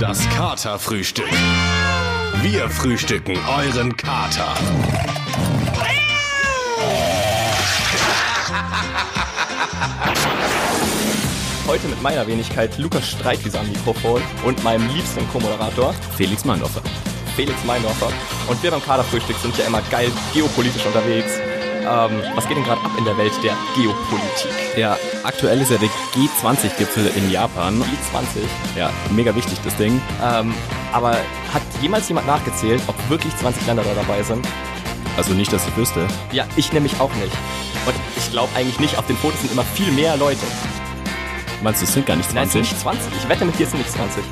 Das 0.00 0.26
Katerfrühstück. 0.30 1.28
Wir 2.40 2.70
frühstücken 2.70 3.36
euren 3.46 3.94
Kater. 3.94 4.54
Heute 11.66 11.86
mit 11.88 12.00
meiner 12.00 12.26
Wenigkeit 12.26 12.78
Lukas 12.78 13.10
Streitwieser 13.10 13.60
am 13.60 13.68
Mikrofon 13.68 14.22
und 14.46 14.64
meinem 14.64 14.88
liebsten 14.88 15.28
Co-Moderator 15.28 15.92
Felix 16.16 16.46
Meindorfer. 16.46 16.80
Felix 17.36 17.62
Meindorfer. 17.66 18.10
Und 18.48 18.62
wir 18.62 18.70
beim 18.70 18.82
Kaderfrühstück 18.82 19.36
sind 19.36 19.58
ja 19.58 19.66
immer 19.66 19.82
geil 19.90 20.10
geopolitisch 20.32 20.86
unterwegs. 20.86 21.38
Ähm, 21.80 22.22
was 22.34 22.46
geht 22.46 22.56
denn 22.56 22.64
gerade 22.64 22.80
ab 22.82 22.90
in 22.98 23.04
der 23.04 23.16
Welt 23.16 23.32
der 23.42 23.54
Geopolitik? 23.74 24.50
Ja, 24.76 24.96
aktuell 25.24 25.60
ist 25.60 25.70
ja 25.70 25.78
der 25.78 25.88
G20-Gipfel 26.14 27.10
in 27.16 27.30
Japan. 27.30 27.80
G20. 27.82 28.78
Ja, 28.78 28.90
mega 29.10 29.34
wichtig 29.34 29.58
das 29.64 29.76
Ding. 29.76 30.00
Ähm, 30.22 30.54
aber 30.92 31.12
hat 31.52 31.62
jemals 31.80 32.08
jemand 32.08 32.26
nachgezählt, 32.26 32.82
ob 32.86 32.94
wirklich 33.08 33.34
20 33.36 33.66
Länder 33.66 33.82
da 33.82 33.94
dabei 33.94 34.22
sind? 34.22 34.46
Also 35.16 35.32
nicht, 35.32 35.52
dass 35.52 35.66
ich 35.66 35.76
wüsste. 35.76 36.06
Ja, 36.32 36.46
ich 36.56 36.72
nämlich 36.72 36.98
auch 37.00 37.12
nicht. 37.14 37.32
Und 37.86 37.94
ich 38.16 38.30
glaube 38.30 38.54
eigentlich 38.54 38.78
nicht, 38.80 38.96
auf 38.98 39.06
den 39.06 39.16
Fotos 39.16 39.40
sind 39.40 39.52
immer 39.52 39.64
viel 39.64 39.90
mehr 39.92 40.16
Leute. 40.16 40.40
Meinst 41.62 41.82
du, 41.82 41.84
es 41.86 41.92
sind 41.92 42.06
gar 42.06 42.16
nicht 42.16 42.32
Nein, 42.32 42.44
es 42.46 42.52
20? 42.52 42.52
sind 42.52 42.72
nicht 42.72 42.80
20. 42.80 43.12
Ich 43.22 43.28
wette 43.28 43.44
mit 43.44 43.58
dir, 43.58 43.64
es 43.64 43.70
sind 43.70 43.80
nicht 43.80 43.92
20. 43.92 44.22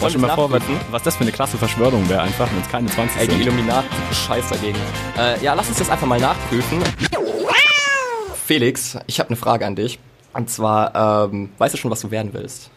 Stell 0.00 0.12
dir 0.12 0.18
mal 0.26 0.34
vor, 0.34 0.50
was, 0.50 1.02
das 1.02 1.16
für 1.16 1.22
eine 1.22 1.32
krasse 1.32 1.58
Verschwörung 1.58 2.08
wäre, 2.08 2.22
einfach, 2.22 2.50
wenn 2.50 2.60
es 2.62 2.68
keine 2.70 2.86
20 2.88 3.20
Ey, 3.20 3.26
die 3.28 3.32
sind. 3.34 3.42
Illuminaten 3.42 3.90
sind 3.90 4.14
scheiß 4.16 4.48
dagegen. 4.48 4.78
Äh, 5.18 5.42
ja, 5.44 5.52
lass 5.52 5.68
uns 5.68 5.76
das 5.78 5.90
einfach 5.90 6.06
mal 6.06 6.18
nachprüfen. 6.18 6.82
Felix, 8.46 8.96
ich 9.06 9.20
habe 9.20 9.28
eine 9.28 9.36
Frage 9.36 9.66
an 9.66 9.76
dich. 9.76 9.98
Und 10.32 10.48
zwar, 10.48 11.28
ähm, 11.30 11.50
weißt 11.58 11.74
du 11.74 11.78
schon, 11.78 11.90
was 11.90 12.00
du 12.00 12.10
werden 12.10 12.32
willst? 12.32 12.70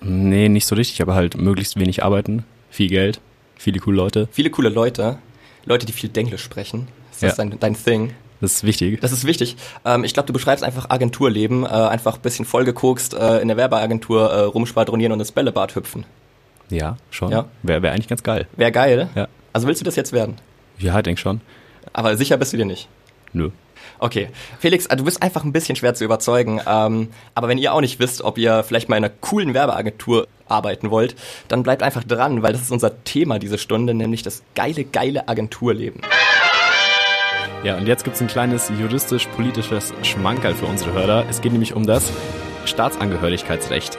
Nee, 0.00 0.48
nicht 0.50 0.66
so 0.66 0.74
richtig, 0.74 1.00
aber 1.00 1.14
halt 1.14 1.36
möglichst 1.36 1.78
wenig 1.80 2.04
arbeiten, 2.04 2.44
viel 2.70 2.88
Geld, 2.88 3.20
viele 3.56 3.80
coole 3.80 3.96
Leute. 3.96 4.28
Viele 4.32 4.50
coole 4.50 4.68
Leute, 4.68 5.18
Leute, 5.64 5.86
die 5.86 5.92
viel 5.92 6.10
Denglisch 6.10 6.42
sprechen. 6.42 6.88
Ist 7.10 7.22
das 7.22 7.38
Ja. 7.38 7.44
dein, 7.44 7.58
dein 7.58 7.74
Thing? 7.82 8.12
Das 8.42 8.52
ist 8.52 8.64
wichtig. 8.64 9.00
Das 9.00 9.12
ist 9.12 9.24
wichtig. 9.24 9.56
Ähm, 9.86 10.04
ich 10.04 10.12
glaube, 10.12 10.26
du 10.26 10.34
beschreibst 10.34 10.62
einfach 10.62 10.90
Agenturleben, 10.90 11.64
äh, 11.64 11.68
einfach 11.68 12.16
ein 12.16 12.20
bisschen 12.20 12.44
vollgekokst, 12.44 13.14
äh, 13.14 13.38
in 13.38 13.48
der 13.48 13.56
Werbeagentur 13.56 14.30
äh, 14.30 14.40
rumschwadronieren 14.42 15.12
und 15.12 15.20
ins 15.20 15.32
Bällebad 15.32 15.74
hüpfen. 15.74 16.04
Ja, 16.70 16.96
schon. 17.10 17.30
Ja. 17.30 17.46
Wäre 17.62 17.82
wär 17.82 17.92
eigentlich 17.92 18.08
ganz 18.08 18.22
geil. 18.22 18.46
Wäre 18.56 18.72
geil. 18.72 19.08
Ja. 19.14 19.28
Also 19.52 19.66
willst 19.66 19.80
du 19.80 19.84
das 19.84 19.96
jetzt 19.96 20.12
werden? 20.12 20.36
Ja, 20.78 21.00
denk 21.02 21.18
schon. 21.18 21.40
Aber 21.92 22.16
sicher 22.16 22.36
bist 22.36 22.52
du 22.52 22.56
dir 22.56 22.66
nicht. 22.66 22.88
Nö. 23.32 23.50
Okay, 23.98 24.28
Felix, 24.58 24.86
äh, 24.86 24.96
du 24.96 25.04
bist 25.04 25.22
einfach 25.22 25.44
ein 25.44 25.52
bisschen 25.52 25.76
schwer 25.76 25.94
zu 25.94 26.04
überzeugen. 26.04 26.60
Ähm, 26.66 27.08
aber 27.34 27.48
wenn 27.48 27.58
ihr 27.58 27.72
auch 27.72 27.80
nicht 27.80 27.98
wisst, 27.98 28.22
ob 28.22 28.36
ihr 28.36 28.62
vielleicht 28.62 28.88
mal 28.88 28.96
in 28.96 29.04
einer 29.04 29.14
coolen 29.20 29.54
Werbeagentur 29.54 30.26
arbeiten 30.48 30.90
wollt, 30.90 31.16
dann 31.48 31.62
bleibt 31.62 31.82
einfach 31.82 32.04
dran, 32.04 32.42
weil 32.42 32.52
das 32.52 32.62
ist 32.62 32.70
unser 32.70 33.02
Thema 33.04 33.38
diese 33.38 33.58
Stunde, 33.58 33.94
nämlich 33.94 34.22
das 34.22 34.42
geile, 34.54 34.84
geile 34.84 35.28
Agenturleben. 35.28 36.02
Ja, 37.64 37.76
und 37.76 37.86
jetzt 37.86 38.04
gibt's 38.04 38.20
ein 38.20 38.28
kleines 38.28 38.70
juristisch-politisches 38.78 39.94
Schmankerl 40.02 40.54
für 40.54 40.66
unsere 40.66 40.92
Hörer. 40.92 41.24
Es 41.28 41.40
geht 41.40 41.52
nämlich 41.52 41.74
um 41.74 41.86
das 41.86 42.12
Staatsangehörigkeitsrecht. 42.64 43.98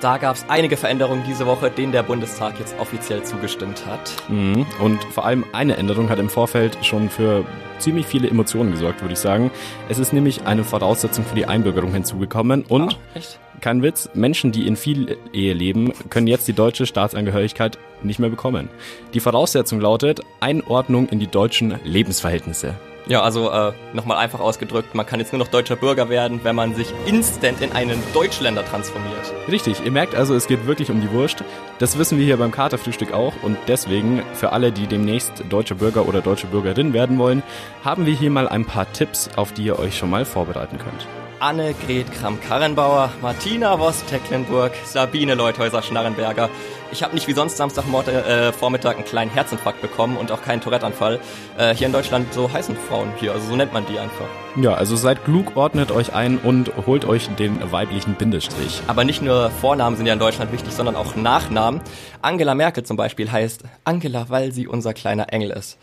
Da 0.00 0.16
gab 0.16 0.36
es 0.36 0.46
einige 0.48 0.78
Veränderungen 0.78 1.22
diese 1.26 1.44
Woche, 1.46 1.70
denen 1.70 1.92
der 1.92 2.02
Bundestag 2.02 2.58
jetzt 2.58 2.74
offiziell 2.78 3.22
zugestimmt 3.22 3.84
hat. 3.84 4.12
Mhm. 4.28 4.64
Und 4.80 5.04
vor 5.04 5.26
allem 5.26 5.44
eine 5.52 5.76
Änderung 5.76 6.08
hat 6.08 6.18
im 6.18 6.30
Vorfeld 6.30 6.78
schon 6.82 7.10
für 7.10 7.44
ziemlich 7.78 8.06
viele 8.06 8.28
Emotionen 8.28 8.72
gesorgt, 8.72 9.02
würde 9.02 9.12
ich 9.12 9.18
sagen. 9.18 9.50
Es 9.90 9.98
ist 9.98 10.14
nämlich 10.14 10.46
eine 10.46 10.64
Voraussetzung 10.64 11.24
für 11.24 11.34
die 11.34 11.44
Einbürgerung 11.46 11.92
hinzugekommen 11.92 12.64
und, 12.66 12.98
Ah, 13.14 13.20
kein 13.60 13.82
Witz, 13.82 14.08
Menschen, 14.14 14.52
die 14.52 14.66
in 14.66 14.76
viel 14.76 15.18
Ehe 15.34 15.52
leben, 15.52 15.92
können 16.08 16.26
jetzt 16.26 16.48
die 16.48 16.54
deutsche 16.54 16.86
Staatsangehörigkeit 16.86 17.78
nicht 18.02 18.18
mehr 18.18 18.30
bekommen. 18.30 18.70
Die 19.12 19.20
Voraussetzung 19.20 19.80
lautet 19.80 20.20
Einordnung 20.40 21.10
in 21.10 21.18
die 21.18 21.26
deutschen 21.26 21.78
Lebensverhältnisse. 21.84 22.74
Ja, 23.06 23.22
also 23.22 23.50
äh, 23.50 23.72
nochmal 23.92 24.18
einfach 24.18 24.40
ausgedrückt, 24.40 24.94
man 24.94 25.06
kann 25.06 25.20
jetzt 25.20 25.32
nur 25.32 25.38
noch 25.38 25.48
deutscher 25.48 25.76
Bürger 25.76 26.08
werden, 26.08 26.40
wenn 26.42 26.54
man 26.54 26.74
sich 26.74 26.92
instant 27.06 27.60
in 27.60 27.72
einen 27.72 28.02
Deutschländer 28.14 28.64
transformiert. 28.64 29.32
Richtig, 29.50 29.84
ihr 29.84 29.90
merkt 29.90 30.14
also, 30.14 30.34
es 30.34 30.46
geht 30.46 30.66
wirklich 30.66 30.90
um 30.90 31.00
die 31.00 31.10
Wurst. 31.10 31.42
Das 31.78 31.98
wissen 31.98 32.18
wir 32.18 32.24
hier 32.24 32.36
beim 32.36 32.52
Katerfrühstück 32.52 33.12
auch 33.12 33.34
und 33.42 33.56
deswegen, 33.68 34.22
für 34.34 34.52
alle, 34.52 34.70
die 34.70 34.86
demnächst 34.86 35.44
deutsche 35.48 35.74
Bürger 35.74 36.06
oder 36.06 36.20
deutsche 36.20 36.46
Bürgerin 36.46 36.92
werden 36.92 37.18
wollen, 37.18 37.42
haben 37.84 38.06
wir 38.06 38.14
hier 38.14 38.30
mal 38.30 38.48
ein 38.48 38.64
paar 38.64 38.92
Tipps, 38.92 39.30
auf 39.36 39.52
die 39.52 39.64
ihr 39.64 39.78
euch 39.78 39.96
schon 39.96 40.10
mal 40.10 40.24
vorbereiten 40.24 40.78
könnt. 40.78 41.06
Annegret 41.40 42.12
Kramp-Karrenbauer, 42.12 43.10
Martina 43.22 43.78
Voss-Tecklenburg, 43.78 44.72
Sabine 44.84 45.34
Leuthäuser-Schnarrenberger. 45.34 46.50
Ich 46.92 47.02
habe 47.02 47.14
nicht 47.14 47.26
wie 47.28 47.32
sonst 47.32 47.56
Samstagmorgen 47.56 48.14
äh, 48.14 48.52
Vormittag 48.52 48.96
einen 48.96 49.06
kleinen 49.06 49.30
Herzinfarkt 49.30 49.80
bekommen 49.80 50.18
und 50.18 50.30
auch 50.32 50.42
keinen 50.42 50.60
Tourette-Anfall. 50.60 51.18
Äh, 51.56 51.74
hier 51.74 51.86
in 51.86 51.94
Deutschland 51.94 52.34
so 52.34 52.52
heißen 52.52 52.76
Frauen 52.76 53.08
hier, 53.16 53.32
also 53.32 53.48
so 53.48 53.56
nennt 53.56 53.72
man 53.72 53.86
die 53.86 53.98
einfach. 53.98 54.26
Ja, 54.56 54.74
also 54.74 54.96
seid 54.96 55.24
klug, 55.24 55.56
ordnet 55.56 55.92
euch 55.92 56.12
ein 56.12 56.36
und 56.36 56.72
holt 56.86 57.06
euch 57.06 57.28
den 57.36 57.72
weiblichen 57.72 58.16
Bindestrich. 58.16 58.82
Aber 58.86 59.04
nicht 59.04 59.22
nur 59.22 59.50
Vornamen 59.50 59.96
sind 59.96 60.04
ja 60.04 60.12
in 60.12 60.18
Deutschland 60.18 60.52
wichtig, 60.52 60.74
sondern 60.74 60.94
auch 60.94 61.16
Nachnamen. 61.16 61.80
Angela 62.20 62.54
Merkel 62.54 62.84
zum 62.84 62.98
Beispiel 62.98 63.32
heißt 63.32 63.62
Angela, 63.84 64.26
weil 64.28 64.52
sie 64.52 64.68
unser 64.68 64.92
kleiner 64.92 65.32
Engel 65.32 65.52
ist. 65.52 65.78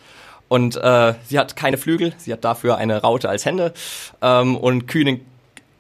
Und 0.50 0.76
äh, 0.78 1.16
sie 1.26 1.40
hat 1.40 1.56
keine 1.56 1.78
Flügel, 1.78 2.14
sie 2.18 2.32
hat 2.32 2.46
dafür 2.46 2.78
eine 2.78 3.02
Raute 3.02 3.28
als 3.28 3.44
Hände. 3.44 3.74
Ähm, 4.22 4.56
und 4.56 4.88
Kühne, 4.88 5.20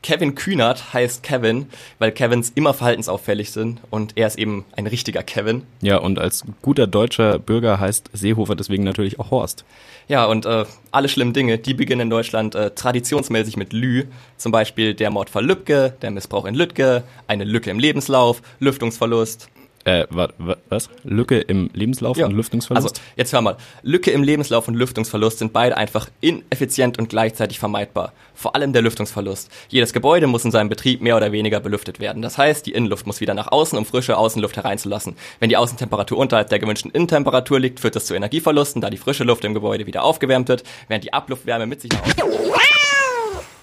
Kevin 0.04 0.36
Kühnert 0.36 0.94
heißt 0.94 1.24
Kevin, 1.24 1.68
weil 2.00 2.12
Kevins 2.12 2.52
immer 2.56 2.74
verhaltensauffällig 2.74 3.52
sind 3.52 3.82
und 3.90 4.14
er 4.16 4.28
ist 4.28 4.38
eben 4.38 4.66
ein 4.76 4.88
richtiger 4.88 5.24
Kevin. 5.24 5.64
Ja, 5.82 5.98
und 5.98 6.20
als 6.20 6.44
guter 6.62 6.88
deutscher 6.88 7.40
Bürger 7.40 7.80
heißt 7.80 8.12
Seehofer 8.14 8.56
deswegen 8.56 8.84
natürlich 8.84 9.20
auch 9.20 9.32
Horst. 9.32 9.66
Ja, 10.08 10.26
und 10.26 10.46
äh, 10.46 10.66
alle 10.92 11.10
schlimmen 11.10 11.34
Dinge, 11.34 11.58
die 11.58 11.74
beginnen 11.74 12.02
in 12.02 12.10
Deutschland 12.10 12.56
äh, 12.56 12.72
traditionsmäßig 12.72 13.58
mit 13.58 13.74
Lü. 13.74 14.06
Zum 14.38 14.52
Beispiel 14.52 14.94
der 14.94 15.10
Mord 15.10 15.30
von 15.30 15.46
Lübcke, 15.46 15.96
der 16.02 16.12
Missbrauch 16.12 16.46
in 16.46 16.56
Lütke, 16.56 17.04
eine 17.28 17.44
Lücke 17.44 17.70
im 17.70 17.80
Lebenslauf, 17.80 18.42
Lüftungsverlust. 18.60 19.50
Äh, 19.88 20.06
wa, 20.10 20.28
wa, 20.38 20.58
was? 20.68 20.90
Lücke 21.06 21.40
im 21.40 21.70
Lebenslauf 21.74 22.18
und 22.18 22.34
Lüftungsverlust? 22.34 22.98
Also, 22.98 23.02
jetzt 23.16 23.32
hör 23.32 23.40
mal. 23.40 23.56
Lücke 23.84 24.12
im 24.12 24.22
Lebenslauf 24.22 24.68
und 24.68 24.76
Lüftungsverlust 24.76 25.40
sind 25.40 25.54
beide 25.54 25.78
einfach 25.78 26.10
ineffizient 26.20 27.00
und 27.00 27.08
gleichzeitig 27.08 27.58
vermeidbar. 27.58 28.12
Vor 28.36 28.54
allem 28.54 28.74
der 28.74 28.82
Lüftungsverlust. 28.82 29.50
Jedes 29.70 29.94
Gebäude 29.94 30.28
muss 30.28 30.44
in 30.44 30.52
seinem 30.52 30.68
Betrieb 30.68 31.02
mehr 31.02 31.16
oder 31.16 31.32
weniger 31.32 31.62
belüftet 31.62 32.02
werden. 32.02 32.22
Das 32.22 32.38
heißt, 32.38 32.66
die 32.66 32.74
Innenluft 32.74 33.08
muss 33.08 33.22
wieder 33.22 33.34
nach 33.34 33.50
außen, 33.50 33.78
um 33.78 33.86
frische 33.86 34.18
Außenluft 34.18 34.58
hereinzulassen. 34.58 35.16
Wenn 35.40 35.48
die 35.48 35.56
Außentemperatur 35.56 36.18
unterhalb 36.18 36.50
der 36.50 36.60
gewünschten 36.60 36.92
Innentemperatur 36.92 37.58
liegt, 37.58 37.80
führt 37.80 37.96
das 37.96 38.08
zu 38.08 38.14
Energieverlusten, 38.14 38.82
da 38.82 38.90
die 38.90 38.98
frische 38.98 39.24
Luft 39.24 39.46
im 39.46 39.54
Gebäude 39.54 39.86
wieder 39.86 40.04
aufgewärmt 40.04 40.50
wird, 40.50 40.64
während 40.90 41.06
die 41.06 41.14
Abluftwärme 41.14 41.66
mit 41.66 41.80
sich 41.80 41.92
nach 41.94 42.02
außen 42.02 42.28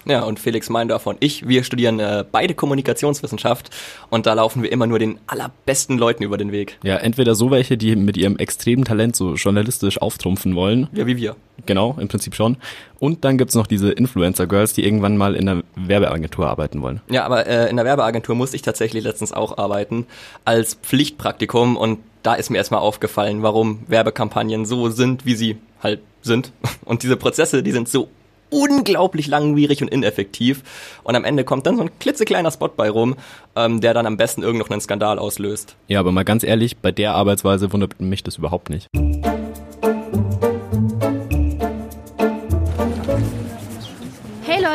ja, 0.05 0.23
und 0.23 0.39
Felix 0.39 0.69
Meindorfer 0.69 1.11
und 1.11 1.17
ich, 1.19 1.47
wir 1.47 1.63
studieren 1.63 1.99
äh, 1.99 2.23
beide 2.29 2.53
Kommunikationswissenschaft 2.53 3.69
und 4.09 4.25
da 4.25 4.33
laufen 4.33 4.63
wir 4.63 4.71
immer 4.71 4.87
nur 4.87 4.99
den 4.99 5.19
allerbesten 5.27 5.97
Leuten 5.97 6.23
über 6.23 6.37
den 6.37 6.51
Weg. 6.51 6.77
ja, 6.83 6.97
entweder 6.97 7.35
so 7.35 7.51
welche, 7.51 7.77
die 7.77 7.95
mit 7.95 8.17
ihrem 8.17 8.37
extremen 8.37 8.85
Talent 8.85 9.15
so 9.15 9.35
journalistisch 9.35 10.01
auftrumpfen 10.01 10.55
wollen. 10.55 10.87
Ja, 10.93 11.05
wie 11.07 11.17
wir. 11.17 11.35
Genau, 11.65 11.95
im 11.99 12.07
Prinzip 12.07 12.35
schon. 12.35 12.57
Und 12.99 13.23
dann 13.23 13.37
gibt's 13.37 13.55
noch 13.55 13.67
diese 13.67 13.91
Influencer-Girls, 13.91 14.73
die 14.73 14.85
irgendwann 14.85 15.17
mal 15.17 15.35
in 15.35 15.47
einer 15.47 15.63
Werbeagentur 15.75 16.47
arbeiten 16.47 16.81
wollen. 16.81 17.01
Ja, 17.09 17.25
aber 17.25 17.47
äh, 17.47 17.69
in 17.69 17.77
der 17.77 17.85
Werbeagentur 17.85 18.35
musste 18.35 18.55
ich 18.55 18.61
tatsächlich 18.61 19.03
letztens 19.03 19.31
auch 19.31 19.57
arbeiten 19.57 20.05
als 20.43 20.75
Pflichtpraktikum 20.75 21.77
und 21.77 21.99
da 22.23 22.33
ist 22.33 22.49
mir 22.49 22.57
erstmal 22.57 22.79
aufgefallen, 22.79 23.43
warum 23.43 23.81
Werbekampagnen 23.87 24.65
so 24.65 24.89
sind, 24.89 25.25
wie 25.25 25.35
sie 25.35 25.57
halt 25.81 26.01
sind. 26.23 26.51
Und 26.85 27.03
diese 27.03 27.17
Prozesse, 27.17 27.61
die 27.61 27.71
sind 27.71 27.87
so 27.87 28.09
unglaublich 28.49 29.27
langwierig 29.27 29.81
und 29.81 29.89
ineffektiv. 29.89 30.63
Und 31.03 31.15
am 31.15 31.23
Ende 31.23 31.43
kommt 31.43 31.65
dann 31.65 31.77
so 31.77 31.83
ein 31.83 31.89
klitzekleiner 31.99 32.51
Spot 32.51 32.69
bei 32.69 32.89
rum, 32.89 33.15
ähm, 33.55 33.81
der 33.81 33.93
dann 33.93 34.05
am 34.05 34.17
besten 34.17 34.43
irgend 34.43 34.59
noch 34.59 34.69
einen 34.69 34.81
Skandal 34.81 35.19
auslöst. 35.19 35.75
Ja, 35.87 35.99
aber 35.99 36.11
mal 36.11 36.25
ganz 36.25 36.43
ehrlich, 36.43 36.77
bei 36.77 36.91
der 36.91 37.13
Arbeitsweise 37.13 37.71
wundert 37.73 37.99
mich 37.99 38.23
das 38.23 38.37
überhaupt 38.37 38.69
nicht. 38.69 38.87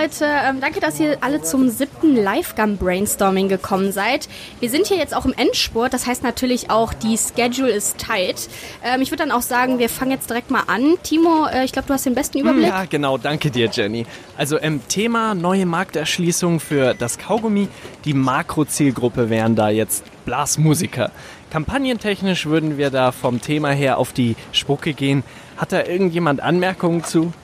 Leute, 0.01 0.25
ähm, 0.25 0.61
danke, 0.63 0.81
dass 0.81 0.99
ihr 0.99 1.19
alle 1.21 1.43
zum 1.43 1.69
siebten 1.69 2.17
Live-Gun 2.17 2.79
Brainstorming 2.79 3.51
gekommen 3.51 3.93
seid. 3.93 4.31
Wir 4.59 4.71
sind 4.71 4.87
hier 4.87 4.97
jetzt 4.97 5.15
auch 5.15 5.27
im 5.27 5.35
Endspurt, 5.35 5.93
das 5.93 6.07
heißt 6.07 6.23
natürlich 6.23 6.71
auch, 6.71 6.95
die 6.95 7.19
Schedule 7.19 7.71
ist 7.71 7.99
tight. 7.99 8.49
Ähm, 8.83 9.03
ich 9.03 9.11
würde 9.11 9.25
dann 9.25 9.31
auch 9.31 9.43
sagen, 9.43 9.79
wir 9.79 9.91
fangen 9.91 10.13
jetzt 10.13 10.31
direkt 10.31 10.51
mal 10.51 10.63
an. 10.69 10.95
Timo, 11.03 11.47
äh, 11.53 11.67
ich 11.67 11.73
glaube, 11.73 11.89
du 11.89 11.93
hast 11.93 12.07
den 12.07 12.15
besten 12.15 12.39
Überblick. 12.39 12.69
Ja, 12.69 12.87
genau, 12.87 13.19
danke 13.19 13.51
dir, 13.51 13.69
Jenny. 13.71 14.07
Also 14.39 14.59
ähm, 14.59 14.81
Thema 14.89 15.35
neue 15.35 15.67
Markterschließung 15.67 16.61
für 16.61 16.95
das 16.95 17.19
Kaugummi. 17.19 17.69
Die 18.07 18.15
Makrozielgruppe 18.15 19.29
wären 19.29 19.55
da 19.55 19.69
jetzt 19.69 20.05
Blasmusiker. 20.25 21.11
Kampagnentechnisch 21.51 22.47
würden 22.47 22.79
wir 22.79 22.89
da 22.89 23.13
vom 23.13 23.43
Thema 23.43 23.69
her 23.73 23.99
auf 23.99 24.15
die 24.15 24.37
Spucke 24.53 24.95
gehen. 24.95 25.25
Hat 25.59 25.73
da 25.73 25.85
irgendjemand 25.85 26.41
Anmerkungen 26.41 27.05
zu? 27.05 27.35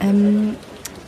Ähm, 0.00 0.56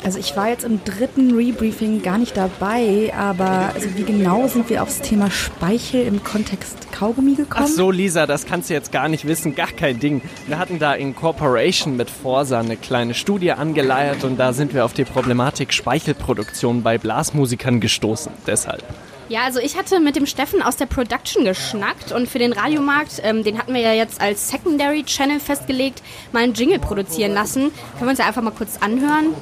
Also 0.04 0.18
ich 0.18 0.36
war 0.36 0.48
jetzt 0.48 0.64
im 0.64 0.82
dritten 0.84 1.34
Rebriefing 1.34 2.02
gar 2.02 2.18
nicht 2.18 2.36
dabei, 2.36 3.12
aber 3.16 3.72
also 3.74 3.88
wie 3.96 4.04
genau 4.04 4.46
sind 4.46 4.70
wir 4.70 4.82
aufs 4.82 5.00
Thema 5.00 5.30
Speichel 5.30 6.06
im 6.06 6.22
Kontext 6.22 6.92
Kaugummi 6.92 7.34
gekommen? 7.34 7.66
Ach 7.68 7.72
so, 7.72 7.90
Lisa, 7.90 8.26
das 8.26 8.46
kannst 8.46 8.70
du 8.70 8.74
jetzt 8.74 8.92
gar 8.92 9.08
nicht 9.08 9.26
wissen, 9.26 9.54
gar 9.54 9.68
kein 9.68 9.98
Ding. 9.98 10.22
Wir 10.46 10.58
hatten 10.58 10.78
da 10.78 10.94
in 10.94 11.14
Corporation 11.14 11.96
mit 11.96 12.10
Forsa 12.10 12.60
eine 12.60 12.76
kleine 12.76 13.14
Studie 13.14 13.52
angeleiert 13.52 14.24
und 14.24 14.36
da 14.38 14.52
sind 14.52 14.72
wir 14.72 14.84
auf 14.84 14.92
die 14.92 15.04
Problematik 15.04 15.72
Speichelproduktion 15.72 16.82
bei 16.82 16.98
Blasmusikern 16.98 17.80
gestoßen. 17.80 18.32
Deshalb. 18.46 18.82
Ja, 19.28 19.42
also 19.44 19.60
ich 19.60 19.76
hatte 19.76 20.00
mit 20.00 20.16
dem 20.16 20.24
Steffen 20.24 20.62
aus 20.62 20.76
der 20.76 20.86
Production 20.86 21.44
geschnackt 21.44 22.12
und 22.12 22.28
für 22.28 22.38
den 22.38 22.54
Radiomarkt, 22.54 23.20
ähm, 23.22 23.44
den 23.44 23.58
hatten 23.58 23.74
wir 23.74 23.80
ja 23.80 23.92
jetzt 23.92 24.22
als 24.22 24.48
Secondary 24.48 25.04
Channel 25.04 25.38
festgelegt, 25.38 26.02
mal 26.32 26.44
einen 26.44 26.54
Jingle 26.54 26.78
produzieren 26.78 27.34
lassen. 27.34 27.70
Können 27.98 28.06
wir 28.06 28.08
uns 28.08 28.18
ja 28.18 28.26
einfach 28.26 28.40
mal 28.42 28.52
kurz 28.52 28.78
anhören. 28.80 29.34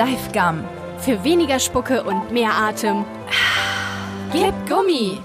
Livegum. 0.00 0.64
Für 0.96 1.22
weniger 1.24 1.58
Spucke 1.58 2.02
und 2.02 2.32
mehr 2.32 2.54
Atem. 2.54 3.04
Gib 4.32 4.54
Gummi! 4.66 5.18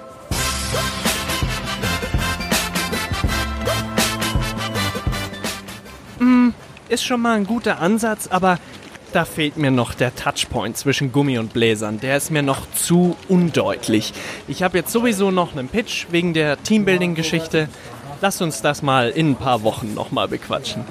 Ist 6.89 7.06
schon 7.06 7.22
mal 7.22 7.38
ein 7.38 7.45
guter 7.45 7.80
Ansatz, 7.80 8.27
aber 8.27 8.60
da 9.13 9.24
fehlt 9.24 9.56
mir 9.56 9.72
noch 9.72 9.94
der 9.94 10.13
Touchpoint 10.13 10.75
zwischen 10.75 11.13
Gummi 11.13 11.38
und 11.38 11.54
Bläsern. 11.54 12.01
Der 12.01 12.18
ist 12.18 12.30
mir 12.30 12.44
noch 12.44 12.69
zu 12.74 13.16
undeutlich. 13.30 14.13
Ich 14.50 14.62
habe 14.62 14.78
jetzt 14.78 14.92
sowieso 14.92 15.31
noch 15.31 15.54
einen 15.54 15.69
Pitch 15.69 16.07
wegen 16.12 16.33
der 16.33 16.62
Teambuilding-Geschichte. 16.62 17.69
Lass 18.19 18.42
uns 18.42 18.62
das 18.62 18.81
mal 18.81 19.10
in 19.10 19.31
ein 19.31 19.36
paar 19.36 19.63
Wochen 19.63 19.94
nochmal 19.94 20.28
bequatschen. 20.28 20.83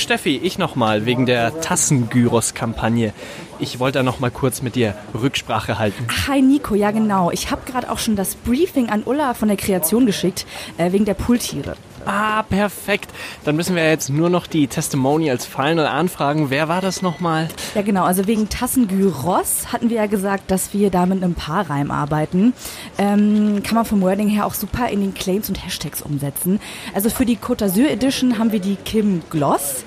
Steffi, 0.00 0.36
ich 0.42 0.58
nochmal 0.58 1.06
wegen 1.06 1.26
der 1.26 1.60
Tassengyros-Kampagne. 1.60 3.12
Ich 3.60 3.78
wollte 3.78 3.98
da 3.98 4.02
nochmal 4.02 4.30
kurz 4.30 4.62
mit 4.62 4.74
dir 4.74 4.94
Rücksprache 5.12 5.78
halten. 5.78 6.06
Hi 6.26 6.40
Nico, 6.40 6.74
ja 6.74 6.92
genau. 6.92 7.30
Ich 7.30 7.50
habe 7.50 7.60
gerade 7.70 7.90
auch 7.90 7.98
schon 7.98 8.16
das 8.16 8.34
Briefing 8.34 8.88
an 8.88 9.02
Ulla 9.04 9.34
von 9.34 9.48
der 9.48 9.58
Kreation 9.58 10.06
geschickt, 10.06 10.46
äh, 10.78 10.92
wegen 10.92 11.04
der 11.04 11.12
Pooltiere. 11.12 11.76
Ah, 12.06 12.42
perfekt. 12.44 13.10
Dann 13.44 13.56
müssen 13.56 13.76
wir 13.76 13.86
jetzt 13.86 14.08
nur 14.08 14.30
noch 14.30 14.46
die 14.46 14.66
Testimonials 14.66 15.44
Final 15.44 15.86
anfragen. 15.86 16.48
Wer 16.48 16.68
war 16.68 16.80
das 16.80 17.02
nochmal? 17.02 17.48
Ja 17.74 17.82
genau, 17.82 18.04
also 18.04 18.26
wegen 18.26 18.48
Tassengyros 18.48 19.70
hatten 19.70 19.90
wir 19.90 19.98
ja 19.98 20.06
gesagt, 20.06 20.50
dass 20.50 20.72
wir 20.72 20.88
da 20.90 21.04
mit 21.04 21.22
einem 21.22 21.34
Paarreim 21.34 21.90
arbeiten. 21.90 22.54
Ähm, 22.96 23.62
kann 23.62 23.74
man 23.74 23.84
vom 23.84 24.00
Wording 24.00 24.28
her 24.28 24.46
auch 24.46 24.54
super 24.54 24.88
in 24.88 25.02
den 25.02 25.12
Claims 25.12 25.50
und 25.50 25.62
Hashtags 25.62 26.00
umsetzen. 26.00 26.60
Also 26.94 27.10
für 27.10 27.26
die 27.26 27.36
Côte 27.36 27.66
d'Azur 27.66 27.88
Edition 27.90 28.38
haben 28.38 28.52
wir 28.52 28.60
die 28.60 28.76
Kim 28.76 29.20
Gloss. 29.28 29.84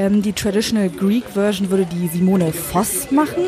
Ähm, 0.00 0.22
die 0.22 0.32
Traditional 0.32 0.88
Greek 0.88 1.24
Version 1.34 1.68
würde 1.68 1.84
die 1.84 2.08
Simone 2.08 2.52
Voss 2.52 3.10
machen. 3.10 3.44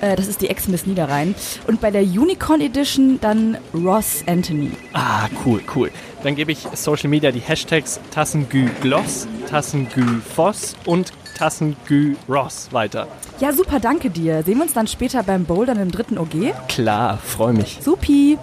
Äh, 0.00 0.14
das 0.14 0.28
ist 0.28 0.40
die 0.40 0.48
Ex-Miss 0.48 0.86
Niederrhein. 0.86 1.34
Und 1.66 1.80
bei 1.80 1.90
der 1.90 2.02
Unicorn 2.02 2.60
Edition 2.60 3.18
dann 3.20 3.58
Ross 3.74 4.22
Anthony. 4.26 4.70
Ah, 4.92 5.26
cool, 5.44 5.60
cool. 5.74 5.90
Dann 6.22 6.36
gebe 6.36 6.52
ich 6.52 6.60
Social 6.74 7.10
Media 7.10 7.32
die 7.32 7.40
Hashtags 7.40 7.98
Tassengü 8.12 8.70
Gloss, 8.80 9.26
Tassengü 9.48 10.20
Voss 10.36 10.76
und 10.86 11.12
Tassengü 11.36 12.14
Ross 12.28 12.68
weiter. 12.70 13.08
Ja, 13.40 13.52
super, 13.52 13.80
danke 13.80 14.10
dir. 14.10 14.44
Sehen 14.44 14.58
wir 14.58 14.62
uns 14.62 14.74
dann 14.74 14.86
später 14.86 15.24
beim 15.24 15.44
Bouldern 15.44 15.80
im 15.80 15.90
dritten 15.90 16.18
OG? 16.18 16.54
Klar, 16.68 17.18
freue 17.18 17.54
mich. 17.54 17.78
Supi. 17.82 18.38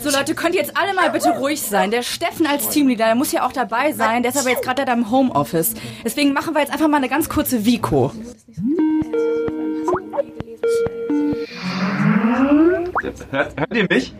So 0.00 0.10
Leute, 0.10 0.34
könnt 0.34 0.54
ihr 0.54 0.60
jetzt 0.60 0.76
alle 0.76 0.94
mal 0.94 1.10
bitte 1.10 1.30
ruhig 1.30 1.60
sein. 1.60 1.90
Der 1.90 2.02
Steffen 2.02 2.46
als 2.46 2.68
Teamleader, 2.68 3.06
der 3.06 3.14
muss 3.14 3.32
ja 3.32 3.44
auch 3.46 3.52
dabei 3.52 3.92
sein. 3.92 4.22
Der 4.22 4.32
ist 4.32 4.38
aber 4.38 4.50
jetzt 4.50 4.62
gerade 4.62 4.84
da 4.84 4.92
im 4.92 5.10
Homeoffice. 5.10 5.74
Deswegen 6.04 6.32
machen 6.32 6.54
wir 6.54 6.60
jetzt 6.60 6.72
einfach 6.72 6.88
mal 6.88 6.98
eine 6.98 7.08
ganz 7.08 7.28
kurze 7.28 7.64
Vico. 7.64 8.12
Hört, 13.30 13.58
hört 13.58 13.76
ihr 13.76 13.86
mich? 13.90 14.14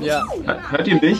Ja. 0.00 0.24
Hört 0.70 0.88
ihr 0.88 1.00
mich? 1.00 1.18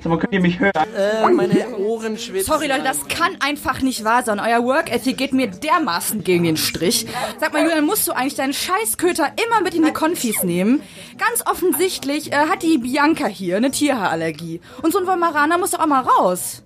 Sag 0.00 0.06
mal, 0.06 0.18
könnt 0.18 0.32
ihr 0.32 0.40
mich 0.40 0.58
hören? 0.58 0.72
Äh, 0.96 1.28
meine 1.30 1.76
Ohren 1.76 2.18
schwitzen. 2.18 2.52
Sorry 2.52 2.68
Leute, 2.68 2.82
das 2.82 3.08
kann 3.08 3.36
einfach 3.40 3.80
nicht 3.82 4.04
wahr 4.04 4.22
sein. 4.22 4.40
Euer 4.40 4.64
Work 4.64 4.92
Ethic 4.92 5.16
geht 5.18 5.32
mir 5.32 5.48
dermaßen 5.48 6.24
gegen 6.24 6.44
den 6.44 6.56
Strich. 6.56 7.06
Sag 7.38 7.52
mal, 7.52 7.62
Julian, 7.62 7.84
musst 7.84 8.06
du 8.08 8.12
eigentlich 8.12 8.34
deinen 8.34 8.52
Scheißköter 8.52 9.32
immer 9.46 9.62
mit 9.62 9.74
in 9.74 9.84
die 9.84 9.92
Konfis 9.92 10.42
nehmen? 10.42 10.82
Ganz 11.18 11.44
offensichtlich 11.46 12.32
äh, 12.32 12.36
hat 12.36 12.62
die 12.62 12.78
Bianca 12.78 13.26
hier 13.26 13.56
eine 13.56 13.70
Tierhaarallergie. 13.70 14.60
Und 14.82 14.92
so 14.92 14.98
ein 14.98 15.06
Wolmaraner 15.06 15.58
muss 15.58 15.72
doch 15.72 15.80
auch 15.80 15.86
mal 15.86 16.02
raus. 16.02 16.62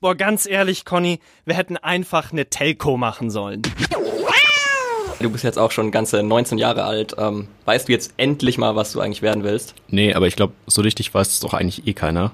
Boah, 0.00 0.14
ganz 0.14 0.46
ehrlich, 0.46 0.84
Conny, 0.84 1.20
wir 1.46 1.54
hätten 1.54 1.76
einfach 1.78 2.30
eine 2.30 2.48
Telco 2.50 2.96
machen 2.96 3.30
sollen. 3.30 3.62
Du 5.20 5.30
bist 5.30 5.44
jetzt 5.44 5.58
auch 5.58 5.70
schon 5.70 5.90
ganze 5.90 6.22
19 6.22 6.58
Jahre 6.58 6.84
alt. 6.84 7.16
Ähm, 7.18 7.48
weißt 7.64 7.88
du 7.88 7.92
jetzt 7.92 8.12
endlich 8.16 8.58
mal, 8.58 8.76
was 8.76 8.92
du 8.92 9.00
eigentlich 9.00 9.22
werden 9.22 9.44
willst? 9.44 9.74
Nee, 9.88 10.12
aber 10.14 10.26
ich 10.26 10.36
glaube, 10.36 10.52
so 10.66 10.82
richtig 10.82 11.12
weiß 11.12 11.28
es 11.28 11.40
doch 11.40 11.54
eigentlich 11.54 11.86
eh 11.86 11.94
keiner. 11.94 12.32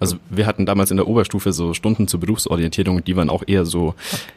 Also 0.00 0.16
wir 0.30 0.46
hatten 0.46 0.64
damals 0.64 0.90
in 0.90 0.96
der 0.96 1.06
Oberstufe 1.06 1.52
so 1.52 1.74
Stunden 1.74 2.08
zur 2.08 2.20
Berufsorientierung, 2.20 3.04
die 3.04 3.16
waren 3.16 3.28
auch 3.28 3.42
eher 3.46 3.66
so, 3.66 3.94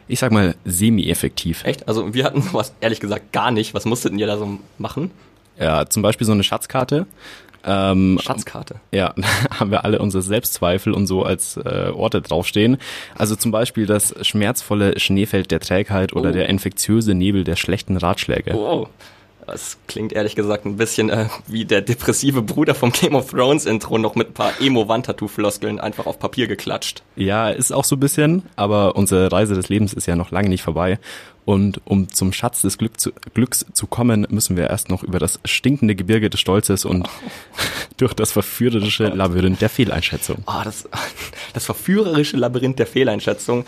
ich 0.08 0.18
sag 0.18 0.30
mal, 0.30 0.54
semi-effektiv. 0.66 1.64
Echt? 1.64 1.88
Also 1.88 2.12
wir 2.12 2.24
hatten 2.24 2.42
sowas 2.42 2.74
ehrlich 2.80 3.00
gesagt 3.00 3.32
gar 3.32 3.50
nicht. 3.50 3.72
Was 3.72 3.86
musstet 3.86 4.12
ihr 4.14 4.26
da 4.26 4.36
so 4.36 4.58
machen? 4.78 5.10
Ja, 5.58 5.86
zum 5.88 6.02
Beispiel 6.02 6.26
so 6.26 6.32
eine 6.32 6.42
Schatzkarte. 6.42 7.06
Ähm, 7.66 8.18
Schatzkarte. 8.22 8.76
Ja, 8.92 9.12
da 9.16 9.26
haben 9.60 9.70
wir 9.70 9.84
alle 9.84 9.98
unsere 9.98 10.22
Selbstzweifel 10.22 10.92
und 10.92 11.06
so 11.06 11.22
als 11.22 11.56
äh, 11.56 11.90
Orte 11.94 12.20
draufstehen. 12.22 12.78
Also 13.16 13.36
zum 13.36 13.50
Beispiel 13.52 13.86
das 13.86 14.14
schmerzvolle 14.22 14.98
Schneefeld 15.00 15.50
der 15.50 15.60
Trägheit 15.60 16.12
oder 16.12 16.30
Oh. 16.30 16.32
der 16.32 16.48
infektiöse 16.48 17.14
Nebel 17.14 17.44
der 17.44 17.56
schlechten 17.56 17.96
Ratschläge. 17.96 18.54
Wow. 18.54 18.88
Das 19.46 19.76
klingt 19.88 20.14
ehrlich 20.14 20.36
gesagt 20.36 20.64
ein 20.64 20.78
bisschen 20.78 21.10
äh, 21.10 21.26
wie 21.46 21.66
der 21.66 21.82
depressive 21.82 22.40
Bruder 22.40 22.74
vom 22.74 22.92
Game 22.92 23.14
of 23.14 23.30
Thrones 23.30 23.66
Intro, 23.66 23.98
noch 23.98 24.14
mit 24.14 24.28
ein 24.30 24.32
paar 24.32 24.52
Emo-Wandtattoo-Floskeln 24.58 25.78
einfach 25.80 26.06
auf 26.06 26.18
Papier 26.18 26.46
geklatscht. 26.46 27.02
Ja, 27.16 27.50
ist 27.50 27.70
auch 27.70 27.84
so 27.84 27.96
ein 27.96 28.00
bisschen, 28.00 28.42
aber 28.56 28.96
unsere 28.96 29.30
Reise 29.30 29.54
des 29.54 29.68
Lebens 29.68 29.92
ist 29.92 30.06
ja 30.06 30.16
noch 30.16 30.30
lange 30.30 30.48
nicht 30.48 30.62
vorbei. 30.62 30.98
Und 31.44 31.80
um 31.84 32.10
zum 32.10 32.32
Schatz 32.32 32.62
des 32.62 32.78
Glück 32.78 32.98
zu, 32.98 33.12
Glücks 33.34 33.66
zu 33.72 33.86
kommen, 33.86 34.26
müssen 34.30 34.56
wir 34.56 34.70
erst 34.70 34.88
noch 34.88 35.02
über 35.02 35.18
das 35.18 35.40
stinkende 35.44 35.94
Gebirge 35.94 36.30
des 36.30 36.40
Stolzes 36.40 36.84
und 36.84 37.08
durch 37.98 38.14
das 38.14 38.32
verführerische 38.32 39.08
Labyrinth 39.08 39.60
der 39.60 39.68
Fehleinschätzung. 39.68 40.38
Ah, 40.46 40.64
das, 40.64 40.88
das 41.52 41.66
verführerische 41.66 42.36
Labyrinth 42.36 42.78
der 42.78 42.86
Fehleinschätzung. 42.86 43.64